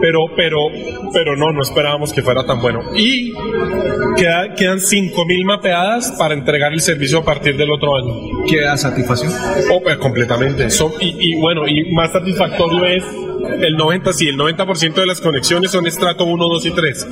pero, 0.00 0.20
pero, 0.36 0.58
pero 1.12 1.36
no, 1.36 1.52
no 1.52 1.62
esperábamos 1.62 2.12
que 2.12 2.22
fuera 2.22 2.44
tan 2.44 2.60
bueno. 2.60 2.80
Y 2.96 3.32
queda, 4.16 4.54
quedan 4.54 4.78
5.000 4.78 5.44
mapeadas 5.44 6.12
para 6.18 6.34
entregar 6.34 6.72
el 6.72 6.80
servicio 6.80 7.18
a 7.18 7.24
partir 7.24 7.56
del 7.56 7.70
otro 7.70 7.96
año. 7.96 8.44
¿Queda 8.48 8.76
satisfacción? 8.76 9.32
Oh, 9.70 9.80
pues, 9.82 9.96
completamente. 9.98 10.70
Son, 10.70 10.92
y, 11.00 11.16
y 11.18 11.40
bueno, 11.40 11.66
y 11.66 11.92
más 11.92 12.12
satisfactorio 12.12 12.84
es 12.84 13.04
el 13.60 13.76
90, 13.76 14.12
sí, 14.12 14.28
el 14.28 14.36
90% 14.36 14.94
de 14.94 15.06
las 15.06 15.20
conexiones 15.20 15.70
son 15.70 15.86
estrato 15.86 16.24
1, 16.24 16.48
2 16.48 16.66
y 16.66 16.70
3. 16.70 17.08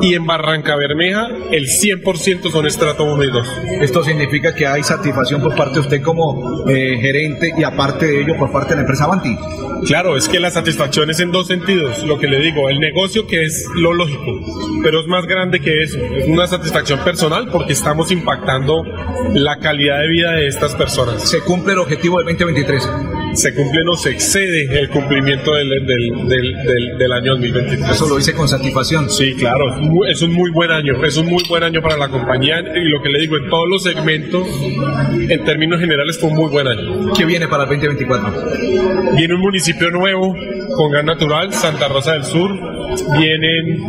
Y 0.00 0.14
en 0.14 0.26
Barranca 0.26 0.76
Bermeja, 0.76 1.28
el 1.50 1.66
100% 1.66 2.50
son 2.50 2.66
estrato 2.66 3.04
1 3.04 3.24
y 3.24 3.30
2. 3.30 3.48
Esto 3.80 4.04
significa 4.04 4.54
que 4.54 4.66
hay 4.66 4.82
satisfacción 4.82 5.40
por 5.40 5.54
parte 5.54 5.74
de 5.74 5.80
usted 5.80 6.02
como 6.02 6.68
eh, 6.68 6.98
gerente 7.00 7.52
y 7.56 7.62
aparte 7.62 8.06
de 8.06 8.22
ello 8.22 8.36
por 8.36 8.50
parte 8.52 8.70
de 8.70 8.76
la 8.76 8.80
empresa 8.82 9.04
Avanti. 9.04 9.36
Claro, 9.86 10.16
es 10.16 10.28
que 10.28 10.40
la 10.40 10.50
satisfacción 10.50 11.10
es 11.10 11.20
en 11.20 11.32
dos 11.32 11.46
sentidos, 11.46 12.04
lo 12.04 12.18
que 12.18 12.28
le 12.28 12.38
digo, 12.40 12.68
el 12.68 12.80
negocio 12.80 13.26
que 13.26 13.44
es 13.44 13.66
lo 13.76 13.94
lógico, 13.94 14.40
pero 14.82 15.00
es 15.00 15.06
más 15.06 15.26
grande 15.26 15.60
que 15.60 15.82
eso, 15.82 15.98
es 15.98 16.26
una 16.26 16.46
satisfacción 16.46 17.00
personal 17.00 17.48
porque 17.50 17.72
estamos 17.72 18.10
impactando 18.10 18.84
la 19.32 19.56
calidad 19.58 20.00
de 20.00 20.08
vida 20.08 20.32
de 20.32 20.48
estas 20.48 20.74
personas. 20.74 21.28
¿Se 21.28 21.40
cumple 21.40 21.72
el 21.72 21.78
objetivo 21.78 22.18
del 22.18 22.26
2023? 22.26 22.88
Se 23.34 23.54
cumple, 23.54 23.80
no 23.84 23.96
se 23.96 24.10
excede 24.10 24.80
el 24.80 24.88
cumplimiento 24.88 25.54
del, 25.54 25.68
del, 25.68 26.28
del, 26.28 26.98
del, 26.98 27.12
año 27.12 27.32
2023. 27.32 27.90
Eso 27.90 28.08
lo 28.08 28.18
hice 28.18 28.34
con 28.34 28.48
satisfacción. 28.48 29.08
Sí, 29.08 29.34
claro, 29.34 29.64
es 30.08 30.20
un 30.22 30.32
muy 30.32 30.50
buen 30.50 30.70
año, 30.70 31.02
es 31.04 31.16
un 31.16 31.26
muy 31.26 31.42
buen 31.48 31.62
año 31.62 31.80
para 31.80 31.96
la 31.96 32.08
compañía 32.08 32.60
y 32.60 32.88
lo 32.88 33.00
que 33.02 33.08
le 33.08 33.20
digo, 33.20 33.36
en 33.36 33.48
todos 33.48 33.68
los 33.68 33.82
segmentos, 33.82 34.46
en 35.28 35.44
términos 35.44 35.80
generales, 35.80 36.18
fue 36.18 36.30
un 36.30 36.36
muy 36.36 36.50
buen 36.50 36.66
año. 36.66 37.12
¿Qué 37.16 37.24
viene 37.24 37.46
para 37.48 37.64
el 37.64 37.68
2024? 37.68 39.14
Viene 39.16 39.34
un 39.34 39.40
municipio 39.40 39.90
nuevo 39.90 40.34
con 40.76 40.90
gas 40.90 41.04
natural, 41.04 41.52
Santa 41.52 41.88
Rosa 41.88 42.14
del 42.14 42.24
Sur. 42.24 42.50
Vienen, 43.16 43.80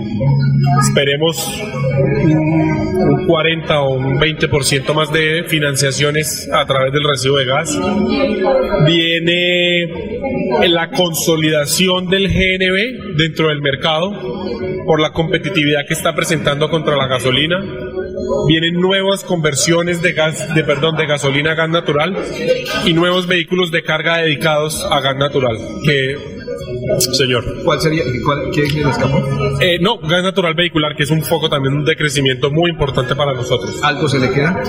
esperemos, 0.80 1.62
un 2.14 3.26
40 3.26 3.82
o 3.82 3.96
un 3.96 4.20
20% 4.20 4.94
más 4.94 5.12
de 5.12 5.44
financiaciones 5.48 6.50
a 6.54 6.66
través 6.66 6.94
del 6.94 7.04
recibo 7.04 7.38
de 7.38 7.46
gas. 7.46 7.80
Viene 8.86 9.31
la 10.68 10.90
consolidación 10.90 12.08
del 12.08 12.28
GNB 12.28 13.18
dentro 13.18 13.50
del 13.50 13.62
mercado 13.62 14.12
por 14.86 15.00
la 15.00 15.12
competitividad 15.12 15.86
que 15.88 15.94
está 15.94 16.14
presentando 16.16 16.70
contra 16.70 16.96
la 16.96 17.08
gasolina. 17.08 17.60
Vienen 18.48 18.80
nuevas 18.80 19.24
conversiones 19.24 20.02
de 20.02 20.14
gas, 20.14 20.54
de 20.56 20.64
perdón, 20.64 20.96
de 20.96 21.06
gasolina 21.06 21.52
a 21.52 21.56
gas 21.56 21.70
natural 21.70 22.16
y 22.86 22.94
nuevos 22.94 23.28
vehículos 23.28 23.72
de 23.72 23.84
carga 23.84 24.18
dedicados 24.18 24.86
a 24.90 25.02
gas 25.02 25.18
natural 25.18 25.58
que 25.86 26.41
Señor. 27.14 27.44
¿Cuál 27.64 27.82
sería? 27.82 28.04
Cuál, 28.26 28.50
¿Quién 28.52 28.84
le 28.84 28.90
escapó? 28.90 29.18
Eh, 29.60 29.78
no, 29.80 29.98
gas 30.00 30.24
natural 30.24 30.54
vehicular, 30.54 30.96
que 30.96 31.04
es 31.04 31.12
un 31.12 31.22
foco 31.22 31.50
también 31.50 31.84
de 31.84 31.96
crecimiento 31.96 32.50
muy 32.50 32.72
importante 32.72 33.16
para 33.16 33.34
nosotros. 33.34 33.80
¿Algo 33.84 34.08
se 34.08 34.20
le 34.20 34.32
queda? 34.32 34.62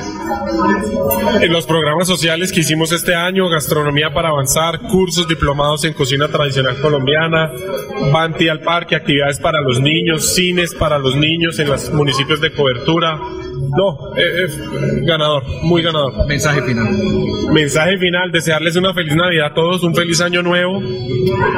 En 1.41 1.53
los 1.53 1.67
programas 1.67 2.07
sociales 2.07 2.53
que 2.53 2.61
hicimos 2.61 2.93
este 2.93 3.15
año, 3.15 3.49
gastronomía 3.49 4.13
para 4.13 4.29
avanzar, 4.31 4.81
cursos 4.81 5.27
diplomados 5.27 5.85
en 5.85 5.95
cocina 5.95 6.29
tradicional 6.29 6.81
colombiana, 6.81 7.51
Banti 8.13 8.49
al 8.49 8.61
parque, 8.61 8.97
actividades 8.97 9.39
para 9.39 9.61
los 9.61 9.81
niños, 9.81 10.35
cines 10.35 10.75
para 10.75 10.99
los 10.99 11.17
niños 11.17 11.59
en 11.59 11.69
los 11.69 11.91
municipios 11.93 12.41
de 12.41 12.53
cobertura. 12.53 13.21
No, 13.77 14.15
eh, 14.17 14.23
eh, 14.23 14.49
ganador, 15.03 15.45
muy 15.63 15.83
ganador. 15.83 16.27
Mensaje 16.27 16.63
final. 16.63 16.89
Mensaje 17.53 17.97
final, 17.99 18.31
desearles 18.31 18.77
una 18.77 18.93
feliz 18.93 19.17
Navidad 19.17 19.47
a 19.47 19.55
todos, 19.55 19.83
un 19.83 19.95
feliz 19.95 20.21
año 20.21 20.43
nuevo, 20.43 20.81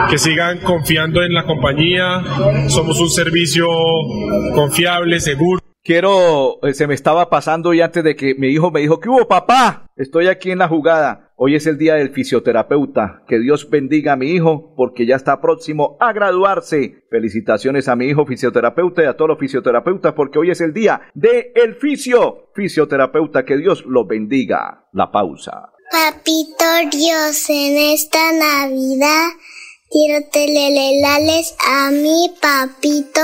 que 0.09 0.19
sigan 0.19 0.59
confiando 0.59 1.23
en 1.23 1.35
la 1.35 1.45
compañía, 1.45 2.23
somos 2.69 3.01
un 3.01 3.11
servicio 3.11 3.67
confiable, 4.55 5.19
seguro. 5.19 5.64
Quiero, 5.85 6.61
eh, 6.63 6.73
se 6.73 6.87
me 6.87 6.95
estaba 6.95 7.29
pasando 7.29 7.75
y 7.75 7.83
antes 7.83 8.03
de 8.03 8.17
que 8.17 8.35
mi 8.37 8.49
hijo 8.49 8.71
me 8.71 8.81
dijo, 8.81 9.01
¿qué 9.01 9.11
hubo 9.11 9.29
papá? 9.29 9.91
Estoy 9.97 10.29
aquí 10.29 10.51
en 10.51 10.61
la 10.61 10.67
jugada. 10.67 11.31
Hoy 11.37 11.57
es 11.57 11.67
el 11.67 11.77
día 11.77 11.97
del 11.97 12.09
fisioterapeuta. 12.09 13.23
Que 13.29 13.39
Dios 13.39 13.69
bendiga 13.69 14.15
a 14.15 14.17
mi 14.17 14.31
hijo 14.31 14.73
porque 14.79 15.05
ya 15.05 15.17
está 15.17 15.43
próximo 15.43 15.99
a 16.01 16.15
graduarse. 16.15 17.05
Felicitaciones 17.11 17.87
a 17.89 17.97
mi 17.97 18.07
hijo 18.07 18.25
fisioterapeuta 18.25 19.03
y 19.03 19.07
a 19.07 19.13
todos 19.15 19.29
los 19.29 19.39
fisioterapeutas 19.39 20.15
porque 20.15 20.39
hoy 20.39 20.53
es 20.53 20.63
el 20.63 20.73
día 20.73 21.03
de 21.13 21.53
el 21.55 21.75
fisio. 21.75 22.51
Fisioterapeuta, 22.55 23.45
que 23.45 23.59
Dios 23.59 23.85
lo 23.85 24.07
bendiga. 24.07 24.87
La 24.93 25.13
pausa. 25.13 25.71
Papito 25.91 26.65
Dios, 26.91 27.51
en 27.51 27.77
esta 27.93 28.33
Navidad 28.33 29.29
quiero 29.95 30.27
telelelales 30.33 31.55
a 31.65 31.93
mi 31.93 32.29
papito. 32.43 33.21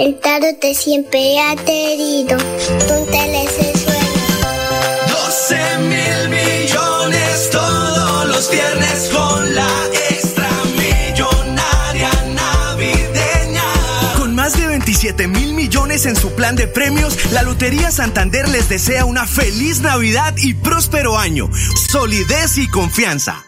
El 0.00 0.18
tarot 0.18 0.58
te 0.58 0.74
siempre 0.74 1.38
ha 1.38 1.54
querido. 1.54 2.36
Pónteles 2.88 3.56
el 3.60 3.78
suelo. 3.78 3.98
12 5.06 5.78
mil 5.78 6.28
millones 6.28 7.50
todos 7.52 8.26
los 8.26 8.50
viernes 8.50 9.10
con 9.14 9.54
la 9.54 9.70
extra 10.10 10.50
millonaria 10.76 12.10
navideña. 12.34 13.62
Con 14.18 14.34
más 14.34 14.58
de 14.58 14.66
27 14.66 15.28
mil 15.28 15.54
millones 15.54 16.04
en 16.06 16.16
su 16.16 16.32
plan 16.32 16.56
de 16.56 16.66
premios, 16.66 17.30
la 17.30 17.44
Lotería 17.44 17.92
Santander 17.92 18.48
les 18.48 18.68
desea 18.68 19.04
una 19.04 19.24
feliz 19.24 19.80
Navidad 19.82 20.34
y 20.38 20.54
próspero 20.54 21.16
año. 21.16 21.48
Solidez 21.92 22.58
y 22.58 22.68
confianza. 22.68 23.47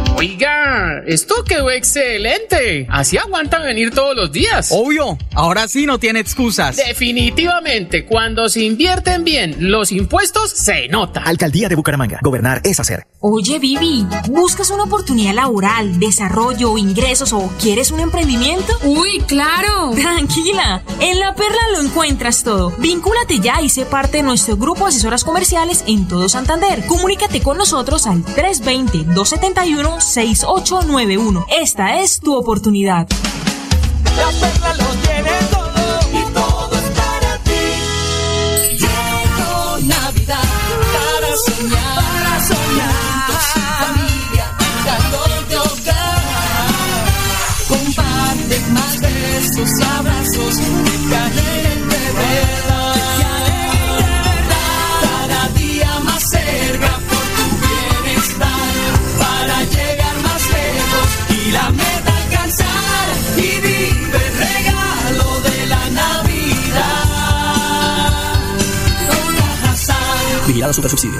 Oiga, 0.21 1.01
esto 1.07 1.43
quedó 1.43 1.71
excelente. 1.71 2.85
Así 2.91 3.17
aguantan 3.17 3.63
venir 3.63 3.89
todos 3.89 4.15
los 4.15 4.31
días. 4.31 4.69
Obvio, 4.71 5.17
ahora 5.33 5.67
sí 5.67 5.87
no 5.87 5.97
tiene 5.97 6.19
excusas. 6.19 6.77
Definitivamente, 6.77 8.05
cuando 8.05 8.47
se 8.47 8.61
invierten 8.61 9.23
bien 9.23 9.55
los 9.71 9.91
impuestos, 9.91 10.51
se 10.51 10.87
nota. 10.89 11.23
Alcaldía 11.23 11.69
de 11.69 11.75
Bucaramanga. 11.75 12.19
Gobernar 12.21 12.61
es 12.63 12.79
hacer. 12.79 13.07
Oye, 13.19 13.57
Vivi, 13.57 14.05
¿buscas 14.27 14.69
una 14.69 14.83
oportunidad 14.83 15.33
laboral, 15.33 15.99
desarrollo, 15.99 16.77
ingresos 16.77 17.33
o 17.33 17.51
quieres 17.59 17.89
un 17.89 17.99
emprendimiento? 17.99 18.77
Uy, 18.83 19.23
claro. 19.27 19.89
Tranquila, 19.95 20.83
en 20.99 21.19
La 21.19 21.33
Perla 21.33 21.61
lo 21.73 21.81
encuentras 21.81 22.43
todo. 22.43 22.69
Vincúlate 22.77 23.39
ya 23.39 23.59
y 23.63 23.69
sé 23.69 23.85
parte 23.85 24.17
de 24.17 24.23
nuestro 24.23 24.55
grupo 24.55 24.81
de 24.81 24.89
asesoras 24.89 25.23
comerciales 25.23 25.83
en 25.87 26.07
todo 26.07 26.29
Santander. 26.29 26.85
Comunícate 26.85 27.41
con 27.41 27.57
nosotros 27.57 28.05
al 28.05 28.23
320-271-6891. 30.11 31.45
Esta 31.61 32.01
es 32.01 32.19
tu 32.19 32.35
oportunidad. 32.35 33.07
La 34.17 34.27
perla 34.39 34.73
lo 34.75 34.89
tiene 35.01 35.31
todo 35.49 35.99
y 36.11 36.21
todo 36.33 36.75
es 36.75 36.89
para 36.91 37.37
ti. 37.45 37.65
Llegó 38.77 39.77
Navidad 39.87 40.49
para 40.93 41.31
soñar, 41.37 41.95
para 41.95 42.35
soñar. 42.45 43.31
Familia, 43.79 44.45
calor 44.85 45.47
de 45.47 45.57
hogar. 45.57 46.23
Comparte 47.69 48.55
más 48.73 48.99
besos 48.99 49.69
y 49.79 49.83
abrazos 49.83 50.55
Super 70.69 70.89
Subsidio. 70.89 71.19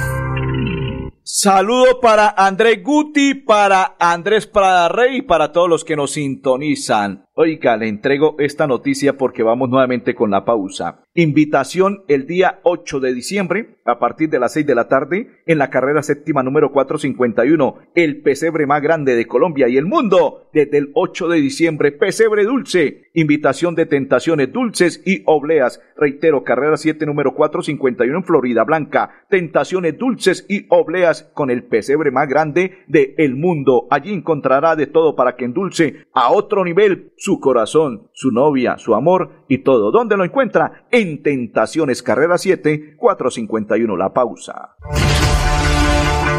Saludo 1.24 2.00
para 2.00 2.34
Andrés 2.38 2.84
Guti, 2.84 3.34
para 3.34 3.96
Andrés 4.00 4.46
Prada 4.46 4.88
Rey 4.90 5.18
y 5.18 5.22
para 5.24 5.52
todos 5.52 5.68
los 5.68 5.84
que 5.84 5.96
nos 5.96 6.12
sintonizan. 6.12 7.26
Oiga, 7.44 7.76
le 7.76 7.88
entrego 7.88 8.36
esta 8.38 8.68
noticia 8.68 9.18
porque 9.18 9.42
vamos 9.42 9.68
nuevamente 9.68 10.14
con 10.14 10.30
la 10.30 10.46
pausa. 10.46 11.06
Invitación 11.16 12.04
el 12.08 12.28
día 12.28 12.60
8 12.62 13.00
de 13.00 13.16
diciembre 13.16 13.78
a 13.84 13.98
partir 13.98 14.30
de 14.30 14.40
las 14.40 14.54
6 14.54 14.68
de 14.68 14.76
la 14.76 14.88
tarde 14.88 15.42
en 15.48 15.58
la 15.58 15.72
carrera 15.72 16.04
séptima 16.04 16.44
número 16.44 16.72
451, 16.72 17.80
el 17.96 18.22
pesebre 18.22 18.68
más 18.68 18.84
grande 18.84 19.16
de 19.16 19.26
Colombia 19.26 19.68
y 19.68 19.78
el 19.78 19.88
mundo. 19.88 20.50
Desde 20.54 20.78
el 20.78 20.92
8 20.94 21.30
de 21.30 21.42
diciembre, 21.42 21.92
pesebre 21.92 22.44
dulce, 22.44 23.10
invitación 23.16 23.74
de 23.74 23.88
tentaciones 23.88 24.54
dulces 24.54 25.02
y 25.04 25.24
obleas. 25.26 25.82
Reitero, 25.98 26.44
carrera 26.44 26.78
7 26.78 27.06
número 27.08 27.34
451 27.34 28.18
en 28.18 28.24
Florida 28.24 28.64
Blanca, 28.64 29.26
tentaciones 29.30 29.98
dulces 29.98 30.46
y 30.48 30.68
obleas 30.70 31.24
con 31.34 31.50
el 31.50 31.64
pesebre 31.64 32.12
más 32.12 32.30
grande 32.30 32.84
del 32.88 33.16
el 33.18 33.36
mundo. 33.36 33.88
Allí 33.90 34.14
encontrará 34.14 34.76
de 34.76 34.88
todo 34.88 35.16
para 35.16 35.36
que 35.36 35.46
endulce 35.46 36.06
a 36.14 36.32
otro 36.32 36.64
nivel 36.64 37.14
su 37.18 37.31
corazón, 37.40 38.10
su 38.14 38.32
novia, 38.32 38.78
su 38.78 38.96
amor 38.96 39.46
y 39.48 39.60
todo. 39.60 39.92
¿Dónde 39.92 40.18
lo 40.18 40.24
encuentra? 40.24 40.86
En 40.92 41.24
Tentaciones 41.24 42.04
Carrera 42.04 42.38
7, 42.38 42.96
451 42.98 43.98
La 43.98 44.14
Pausa. 44.14 44.76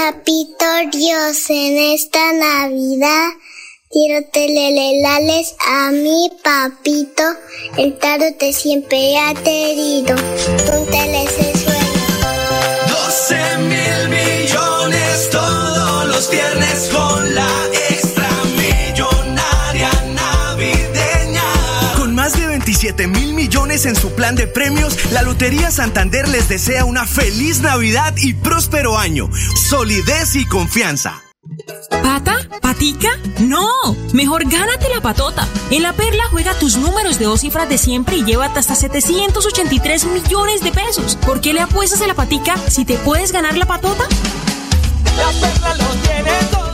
Papito 0.00 0.64
Dios, 0.92 1.50
en 1.50 1.76
esta 1.92 2.32
Navidad 2.32 3.32
quiero 3.90 4.26
telelelales 4.32 5.54
a 5.60 5.90
mi 5.90 6.30
papito. 6.42 7.22
El 7.76 7.98
tarot 7.98 8.38
te 8.38 8.54
siempre 8.54 9.18
ha 9.18 9.34
querido. 9.34 10.16
Pónteles 10.66 11.38
el 11.38 11.54
sueño. 11.54 11.90
12 12.88 13.58
mil 13.58 14.08
millones 14.08 15.28
todos 15.30 16.08
los 16.08 16.30
viernes 16.30 16.88
con 16.90 17.34
la 17.34 17.69
7 22.80 23.08
mil 23.08 23.34
millones 23.34 23.84
en 23.84 23.94
su 23.94 24.14
plan 24.14 24.36
de 24.36 24.46
premios, 24.46 25.12
la 25.12 25.20
Lotería 25.20 25.70
Santander 25.70 26.26
les 26.26 26.48
desea 26.48 26.86
una 26.86 27.04
feliz 27.04 27.60
Navidad 27.60 28.14
y 28.16 28.32
próspero 28.32 28.96
año. 28.96 29.28
Solidez 29.68 30.34
y 30.34 30.46
confianza. 30.46 31.22
¿Pata? 32.02 32.38
¿Patica? 32.62 33.10
No, 33.40 33.68
mejor 34.14 34.48
gánate 34.48 34.88
la 34.88 35.02
patota. 35.02 35.46
En 35.70 35.82
la 35.82 35.92
perla 35.92 36.22
juega 36.30 36.58
tus 36.58 36.78
números 36.78 37.18
de 37.18 37.26
dos 37.26 37.42
cifras 37.42 37.68
de 37.68 37.76
siempre 37.76 38.16
y 38.16 38.24
llévate 38.24 38.58
hasta 38.58 38.74
783 38.74 40.06
millones 40.06 40.62
de 40.62 40.72
pesos. 40.72 41.16
¿Por 41.16 41.42
qué 41.42 41.52
le 41.52 41.60
apuestas 41.60 42.00
a 42.00 42.06
la 42.06 42.14
patica 42.14 42.56
si 42.70 42.86
te 42.86 42.96
puedes 42.96 43.30
ganar 43.30 43.58
la 43.58 43.66
patota? 43.66 44.04
La 45.18 45.28
perla 45.38 45.74
lo 45.74 45.88
tiene 46.00 46.32
todo. 46.50 46.69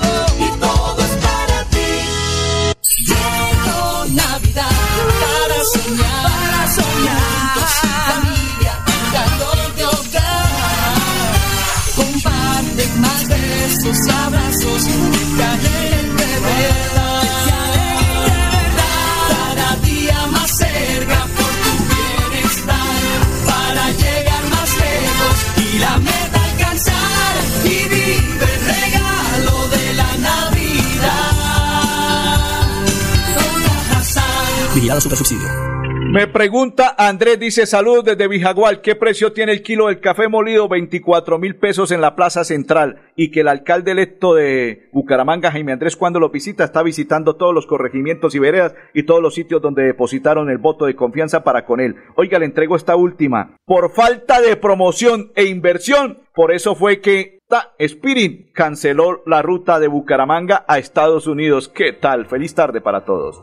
Me 36.12 36.26
pregunta 36.26 36.94
Andrés, 36.98 37.40
dice 37.40 37.64
salud 37.64 38.04
desde 38.04 38.28
Vijagual, 38.28 38.82
¿qué 38.82 38.94
precio 38.94 39.32
tiene 39.32 39.52
el 39.52 39.62
kilo 39.62 39.86
del 39.86 40.00
café 40.00 40.28
molido? 40.28 40.68
24 40.68 41.38
mil 41.38 41.56
pesos 41.56 41.92
en 41.92 42.02
la 42.02 42.14
Plaza 42.14 42.44
Central 42.44 43.00
y 43.16 43.30
que 43.30 43.40
el 43.40 43.48
alcalde 43.48 43.92
electo 43.92 44.34
de 44.34 44.90
Bucaramanga, 44.92 45.50
Jaime 45.50 45.72
Andrés, 45.72 45.96
cuando 45.96 46.20
lo 46.20 46.28
visita, 46.28 46.62
está 46.62 46.82
visitando 46.82 47.36
todos 47.36 47.54
los 47.54 47.66
corregimientos 47.66 48.34
y 48.34 48.38
veredas 48.38 48.74
y 48.92 49.04
todos 49.04 49.22
los 49.22 49.34
sitios 49.34 49.62
donde 49.62 49.82
depositaron 49.82 50.50
el 50.50 50.58
voto 50.58 50.84
de 50.84 50.94
confianza 50.94 51.42
para 51.42 51.64
con 51.64 51.80
él. 51.80 51.96
Oiga, 52.14 52.38
le 52.38 52.44
entrego 52.44 52.76
esta 52.76 52.96
última. 52.96 53.56
Por 53.64 53.94
falta 53.94 54.42
de 54.42 54.56
promoción 54.56 55.32
e 55.36 55.46
inversión, 55.46 56.18
por 56.34 56.52
eso 56.52 56.74
fue 56.74 57.00
que 57.00 57.40
Spirit 57.78 58.52
canceló 58.52 59.22
la 59.24 59.40
ruta 59.40 59.80
de 59.80 59.88
Bucaramanga 59.88 60.66
a 60.68 60.78
Estados 60.78 61.26
Unidos. 61.26 61.68
¿Qué 61.68 61.94
tal? 61.94 62.26
Feliz 62.26 62.54
tarde 62.54 62.82
para 62.82 63.06
todos. 63.06 63.42